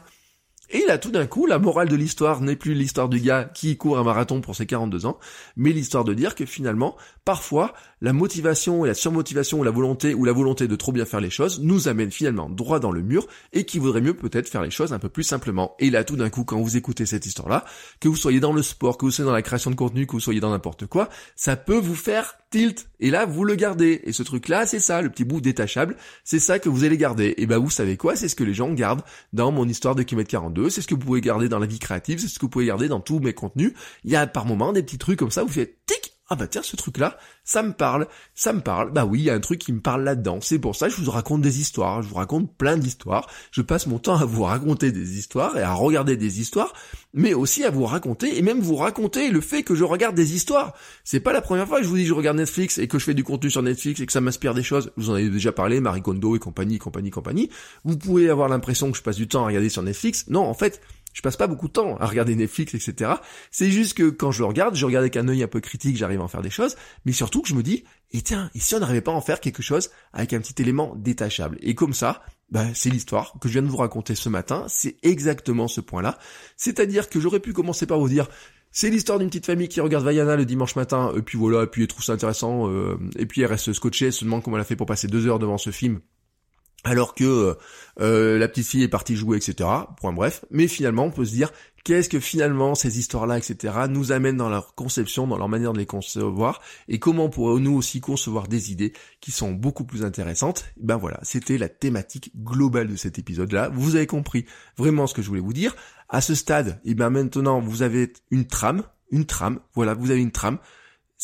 Et 0.75 0.87
là, 0.87 0.97
tout 0.97 1.11
d'un 1.11 1.27
coup, 1.27 1.45
la 1.45 1.59
morale 1.59 1.91
de 1.91 1.97
l'histoire 1.97 2.41
n'est 2.41 2.57
plus 2.57 2.73
l'histoire 2.73 3.11
du 3.11 3.21
gars 3.21 3.45
qui 3.45 3.77
court 3.77 3.99
un 3.99 4.05
marathon 4.05 4.41
pour 4.41 4.57
ses 4.57 4.65
42 4.65 5.05
ans, 5.05 5.19
mais 5.55 5.71
l'histoire 5.71 6.03
de 6.03 6.15
dire 6.15 6.35
que 6.35 6.47
finalement, 6.47 6.97
parfois, 7.27 7.75
la 8.01 8.15
motivation 8.15 8.87
et 8.87 8.89
la 8.89 8.95
surmotivation 8.95 9.61
ou 9.61 9.65
la 9.65 9.71
volonté 9.71 10.15
ou 10.15 10.25
la 10.25 10.33
volonté 10.33 10.69
de 10.69 10.77
trop 10.77 10.91
bien 10.91 11.05
faire 11.05 11.21
les 11.21 11.29
choses 11.29 11.61
nous 11.61 11.89
amène 11.89 12.11
finalement 12.11 12.49
droit 12.49 12.81
dans 12.81 12.91
le 12.91 13.03
mur 13.03 13.27
et 13.53 13.67
qu'il 13.67 13.83
vaudrait 13.83 14.01
mieux 14.01 14.17
peut-être 14.17 14.49
faire 14.49 14.63
les 14.63 14.71
choses 14.71 14.95
un 14.95 14.99
peu 14.99 15.11
plus 15.11 15.25
simplement. 15.25 15.77
Et 15.79 15.91
là, 15.91 16.05
tout 16.05 16.17
d'un 16.17 16.31
coup, 16.31 16.45
quand 16.45 16.59
vous 16.59 16.75
écoutez 16.79 17.05
cette 17.05 17.27
histoire-là, 17.27 17.67
que 18.01 18.09
vous 18.09 18.17
soyez 18.17 18.41
dans 18.41 18.55
le 18.55 18.63
sport, 18.63 18.97
que 18.97 19.05
vous 19.05 19.11
soyez 19.11 19.27
dans 19.27 19.35
la 19.35 19.43
création 19.43 19.71
de 19.71 19.77
contenu, 19.77 20.07
que 20.07 20.13
vous 20.13 20.21
soyez 20.21 20.41
dans 20.41 20.51
n'importe 20.51 20.87
quoi, 20.87 21.11
ça 21.37 21.57
peut 21.57 21.79
vous 21.79 21.95
faire 21.95 22.39
tilt. 22.53 22.89
Et 23.01 23.11
là, 23.11 23.27
vous 23.27 23.45
le 23.45 23.57
gardez. 23.57 24.01
Et 24.05 24.13
ce 24.13 24.23
truc-là, 24.23 24.67
c'est 24.67 24.79
ça, 24.79 25.03
le 25.03 25.11
petit 25.11 25.25
bout 25.25 25.41
détachable, 25.41 25.97
c'est 26.23 26.39
ça 26.39 26.61
que 26.61 26.69
vous 26.69 26.85
allez 26.85 26.97
garder. 26.97 27.35
Et 27.39 27.47
ben, 27.47 27.59
vous 27.59 27.71
savez 27.71 27.97
quoi? 27.97 28.15
C'est 28.15 28.29
ce 28.29 28.37
que 28.37 28.45
les 28.45 28.55
gens 28.55 28.73
gardent 28.73 29.03
dans 29.33 29.51
mon 29.51 29.69
histoire 29.69 29.97
de 29.97 30.03
kilomètre 30.05 30.31
42. 30.31 30.71
C'est 30.71 30.83
ce 30.83 30.87
que 30.87 30.95
vous 30.95 31.01
pouvez 31.01 31.21
garder 31.21 31.49
dans 31.49 31.59
la 31.59 31.67
vie 31.67 31.81
créative. 31.81 32.21
C'est 32.21 32.29
ce 32.29 32.39
que 32.39 32.43
vous 32.43 32.51
pouvez 32.51 32.67
garder 32.67 32.87
dans 32.87 33.01
tous 33.01 33.19
mes 33.19 33.33
contenus. 33.33 33.73
Il 34.05 34.11
y 34.11 34.17
a 34.17 34.27
par 34.27 34.47
moments 34.47 34.73
des 34.73 34.83
petits 34.83 34.99
trucs 34.99 35.19
comme 35.19 35.31
ça, 35.31 35.43
vous 35.43 35.49
faites 35.49 35.79
tic, 35.87 36.02
ah 36.33 36.35
bah 36.35 36.47
tiens, 36.47 36.63
ce 36.63 36.77
truc-là, 36.77 37.19
ça 37.45 37.63
me 37.63 37.73
parle, 37.73 38.07
ça 38.35 38.55
me 38.55 38.63
parle. 38.63 38.91
Bah 38.91 39.05
oui, 39.05 39.19
il 39.21 39.25
y 39.25 39.31
a 39.31 39.35
un 39.35 39.41
truc 39.41 39.59
qui 39.59 39.71
me 39.71 39.81
parle 39.81 40.03
là-dedans. 40.03 40.39
C'est 40.41 40.59
pour 40.59 40.75
ça 40.75 40.89
que 40.89 40.95
je 40.95 41.03
vous 41.03 41.11
raconte 41.11 41.43
des 41.43 41.61
histoires. 41.61 42.01
Je 42.01 42.09
vous 42.09 42.15
raconte 42.15 42.57
plein 42.57 42.79
d'histoires. 42.79 43.29
Je 43.51 43.61
passe 43.61 43.87
mon 43.87 43.99
temps 43.99 44.17
à 44.17 44.25
vous 44.25 44.45
raconter 44.45 44.93
des 44.93 45.19
histoires 45.19 45.59
et 45.59 45.61
à 45.61 45.75
regarder 45.75 46.17
des 46.17 46.41
histoires, 46.41 46.73
mais 47.13 47.35
aussi 47.35 47.65
à 47.65 47.71
vous 47.71 47.85
raconter 47.85 48.39
et 48.39 48.41
même 48.41 48.61
vous 48.61 48.77
raconter 48.77 49.29
le 49.29 49.43
fait 49.43 49.63
que 49.63 49.75
je 49.75 49.85
regarde 49.85 50.15
des 50.15 50.35
histoires. 50.35 50.73
C'est 51.05 51.21
pas 51.21 51.35
la 51.35 51.43
première 51.43 51.69
fois 51.69 51.81
que 51.81 51.85
je 51.85 51.89
vous 51.91 51.97
dis 51.97 52.05
que 52.05 52.09
je 52.09 52.15
regarde 52.15 52.39
Netflix 52.39 52.79
et 52.79 52.89
que 52.89 52.99
je 52.99 53.05
fais 53.05 53.13
du 53.13 53.25
contenu 53.25 53.51
sur 53.51 53.63
Netflix 53.63 54.01
et 54.01 54.07
que 54.07 54.13
ça 54.13 54.23
m'inspire 54.23 54.55
des 54.55 54.63
choses. 54.63 54.91
Vous 54.97 55.11
en 55.11 55.15
avez 55.15 55.29
déjà 55.29 55.53
parlé, 55.53 55.81
Marie 55.81 56.01
Kondo 56.01 56.35
et 56.35 56.39
compagnie, 56.39 56.79
compagnie, 56.79 57.11
compagnie. 57.11 57.51
Vous 57.85 57.99
pouvez 57.99 58.31
avoir 58.31 58.49
l'impression 58.49 58.91
que 58.91 58.97
je 58.97 59.03
passe 59.03 59.17
du 59.17 59.29
temps 59.29 59.43
à 59.43 59.49
regarder 59.49 59.69
sur 59.69 59.83
Netflix. 59.83 60.25
Non, 60.29 60.45
en 60.45 60.55
fait, 60.55 60.81
je 61.13 61.23
passe 61.23 61.37
pas 61.37 61.47
beaucoup 61.47 61.69
de 61.69 61.73
temps 61.73 61.97
à 61.99 62.07
regarder 62.07 62.35
Netflix, 62.35 62.75
etc. 62.75 63.13
C'est 63.51 63.71
juste 63.71 63.95
que 63.95 64.11
quand 64.11 64.33
je 64.33 64.43
regarde, 64.43 64.75
je 64.75 64.87
regarde 64.87 65.03
avec 65.03 65.17
un 65.17 65.29
œil 65.29 65.43
un 65.43 65.49
peu 65.49 65.61
critique, 65.61 65.97
j'arrive 65.97 66.21
à 66.21 66.25
en 66.25 66.29
faire 66.29 66.43
des 66.43 66.51
choses, 66.51 66.77
mais 67.05 67.13
surtout 67.13 67.43
que 67.43 67.49
je 67.49 67.55
me 67.55 67.63
dis, 67.63 67.85
et 68.11 68.23
tiens, 68.23 68.51
et 68.55 68.61
si 68.61 68.75
on 68.75 68.81
n'arrivait 68.81 69.01
pas 69.01 69.13
à 69.13 69.15
en 69.15 69.21
faire 69.21 69.41
quelque 69.41 69.63
chose 69.63 69.91
avec 70.13 70.33
un 70.33 70.41
petit 70.41 70.61
élément 70.61 70.95
détachable? 70.97 71.59
Et 71.61 71.75
comme 71.75 71.95
ça, 71.95 72.23
bah, 72.51 72.67
c'est 72.75 72.91
l'histoire 72.91 73.35
que 73.41 73.49
je 73.49 73.55
viens 73.55 73.63
de 73.63 73.69
vous 73.69 73.77
raconter 73.77 74.15
ce 74.15 74.29
matin, 74.29 74.67
c'est 74.69 74.97
exactement 75.03 75.69
ce 75.69 75.81
point-là. 75.81 76.19
C'est-à-dire 76.57 77.09
que 77.09 77.21
j'aurais 77.21 77.41
pu 77.41 77.53
commencer 77.53 77.87
par 77.87 77.99
vous 77.99 78.09
dire, 78.09 78.29
C'est 78.75 78.89
l'histoire 78.89 79.19
d'une 79.19 79.29
petite 79.29 79.45
famille 79.45 79.69
qui 79.69 79.83
regarde 79.83 80.03
Vaiana 80.03 80.35
le 80.35 80.47
dimanche 80.47 80.77
matin, 80.77 81.13
et 81.15 81.21
puis 81.21 81.37
voilà, 81.37 81.65
et 81.65 81.67
puis 81.67 81.83
elle 81.83 81.89
trouve 81.89 82.05
ça 82.05 82.15
intéressant, 82.15 82.71
euh, 82.71 82.99
et 83.17 83.27
puis 83.27 83.43
elle 83.43 83.49
reste 83.49 83.71
scotchée, 83.75 84.07
elle 84.07 84.13
se 84.15 84.25
demande 84.25 84.43
comment 84.43 84.57
elle 84.57 84.63
a 84.63 84.65
fait 84.65 84.77
pour 84.77 84.87
passer 84.87 85.09
deux 85.09 85.27
heures 85.27 85.39
devant 85.39 85.59
ce 85.59 85.71
film 85.71 86.01
alors 86.85 87.15
que 87.15 87.57
euh, 88.01 88.39
la 88.39 88.49
petite 88.49 88.67
fille 88.67 88.83
est 88.83 88.89
partie 88.89 89.17
jouer, 89.17 89.37
etc. 89.37 89.69
Point 90.01 90.13
bref. 90.13 90.45
Mais 90.51 90.67
finalement, 90.67 91.05
on 91.05 91.11
peut 91.11 91.25
se 91.25 91.33
dire, 91.33 91.53
qu'est-ce 91.85 92.09
que 92.09 92.21
finalement 92.21 92.75
ces 92.75 92.99
histoires-là, 92.99 93.39
etc., 93.39 93.75
nous 93.89 94.13
amènent 94.13 94.37
dans 94.37 94.49
leur 94.49 94.75
conception, 94.75 95.27
dans 95.27 95.39
leur 95.39 95.49
manière 95.49 95.73
de 95.73 95.79
les 95.79 95.87
concevoir, 95.87 96.61
et 96.89 96.99
comment 96.99 97.29
pourrons-nous 97.29 97.77
aussi 97.77 98.01
concevoir 98.01 98.49
des 98.49 98.73
idées 98.73 98.93
qui 99.21 99.31
sont 99.31 99.53
beaucoup 99.53 99.85
plus 99.85 100.05
intéressantes 100.05 100.65
Ben 100.77 100.97
voilà, 100.97 101.21
c'était 101.23 101.59
la 101.59 101.69
thématique 101.69 102.33
globale 102.43 102.89
de 102.89 102.97
cet 102.97 103.19
épisode-là. 103.19 103.71
Vous 103.73 103.97
avez 103.97 104.07
compris 104.07 104.47
vraiment 104.77 105.07
ce 105.07 105.15
que 105.15 105.23
je 105.23 105.29
voulais 105.29 105.41
vous 105.41 105.53
dire. 105.53 105.77
À 106.09 106.21
ce 106.21 106.35
stade, 106.35 106.81
et 106.85 106.95
ben 106.95 107.11
maintenant, 107.11 107.61
vous 107.61 107.83
avez 107.83 108.13
une 108.31 108.47
trame, 108.47 108.83
une 109.11 109.25
trame, 109.25 109.61
voilà, 109.75 109.95
vous 109.95 110.11
avez 110.11 110.21
une 110.21 110.33
trame 110.33 110.59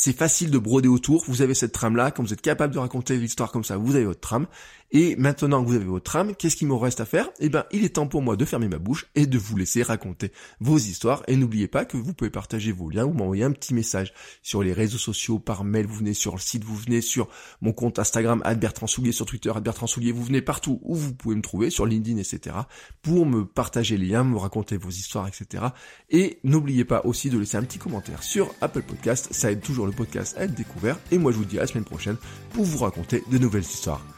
c'est 0.01 0.17
facile 0.17 0.53
de 0.53 0.59
broder 0.59 0.87
autour, 0.87 1.25
vous 1.27 1.43
avez 1.43 1.55
cette 1.55 1.73
trame-là, 1.73 2.13
quand 2.13 2.23
vous 2.23 2.33
êtes 2.33 2.41
capable 2.41 2.73
de 2.73 2.79
raconter 2.79 3.17
l'histoire 3.17 3.51
comme 3.51 3.65
ça, 3.65 3.77
vous 3.77 3.97
avez 3.97 4.05
votre 4.05 4.21
trame, 4.21 4.47
et 4.91 5.17
maintenant 5.17 5.63
que 5.63 5.69
vous 5.69 5.75
avez 5.75 5.85
votre 5.85 6.05
trame, 6.05 6.35
qu'est-ce 6.35 6.57
qu'il 6.57 6.69
me 6.69 6.75
reste 6.75 7.01
à 7.01 7.05
faire? 7.05 7.29
Eh 7.41 7.49
ben, 7.49 7.65
il 7.73 7.85
est 7.85 7.97
temps 7.97 8.07
pour 8.07 8.23
moi 8.23 8.37
de 8.37 8.45
fermer 8.45 8.69
ma 8.69 8.79
bouche 8.79 9.07
et 9.15 9.27
de 9.27 9.39
vous 9.39 9.57
laisser 9.57 9.83
raconter 9.83 10.33
vos 10.61 10.79
histoires, 10.79 11.23
et 11.29 11.37
n'oubliez 11.37 11.69
pas 11.69 11.85
que 11.85 11.97
vous 11.97 12.15
pouvez 12.15 12.31
partager 12.31 12.73
vos 12.73 12.89
liens 12.89 13.05
ou 13.05 13.13
m'envoyer 13.13 13.45
un 13.45 13.53
petit 13.53 13.75
message 13.75 14.13
sur 14.43 14.63
les 14.63 14.73
réseaux 14.73 14.99
sociaux, 14.99 15.39
par 15.39 15.65
mail, 15.65 15.87
vous 15.87 15.97
venez 15.97 16.15
sur 16.15 16.33
le 16.33 16.41
site, 16.41 16.65
vous 16.65 16.77
venez 16.77 17.01
sur 17.01 17.29
mon 17.61 17.73
compte 17.73 17.99
Instagram, 17.99 18.43
Bertrand 18.59 18.87
Soulier, 18.87 19.13
sur 19.13 19.27
Twitter, 19.27 19.53
Bertrand 19.63 19.87
Soulier, 19.87 20.13
vous 20.13 20.25
venez 20.25 20.43
partout 20.43 20.81
où 20.83 20.95
vous 20.95 21.15
pouvez 21.15 21.37
me 21.37 21.43
trouver, 21.43 21.71
sur 21.71 21.87
LinkedIn, 21.87 22.19
etc., 22.19 22.57
pour 23.03 23.27
me 23.27 23.45
partager 23.45 23.97
les 23.97 24.07
liens, 24.07 24.25
me 24.25 24.39
raconter 24.39 24.77
vos 24.77 24.91
histoires, 24.91 25.29
etc. 25.29 25.65
Et 26.11 26.39
n'oubliez 26.45 26.85
pas 26.85 27.03
aussi 27.05 27.31
de 27.31 27.39
laisser 27.39 27.57
un 27.57 27.63
petit 27.63 27.79
commentaire 27.79 28.23
sur 28.23 28.55
Apple 28.61 28.83
Podcast, 28.83 29.29
ça 29.33 29.53
aide 29.53 29.61
toujours 29.61 29.87
le 29.87 29.93
podcast 29.93 30.37
à 30.39 30.45
être 30.45 30.55
découvert. 30.55 30.99
Et 31.11 31.19
moi, 31.19 31.33
je 31.33 31.37
vous 31.37 31.45
dis 31.45 31.59
à 31.59 31.63
la 31.63 31.67
semaine 31.67 31.85
prochaine 31.85 32.17
pour 32.53 32.65
vous 32.65 32.79
raconter 32.79 33.23
de 33.31 33.39
nouvelles 33.39 33.63
histoires. 33.63 34.18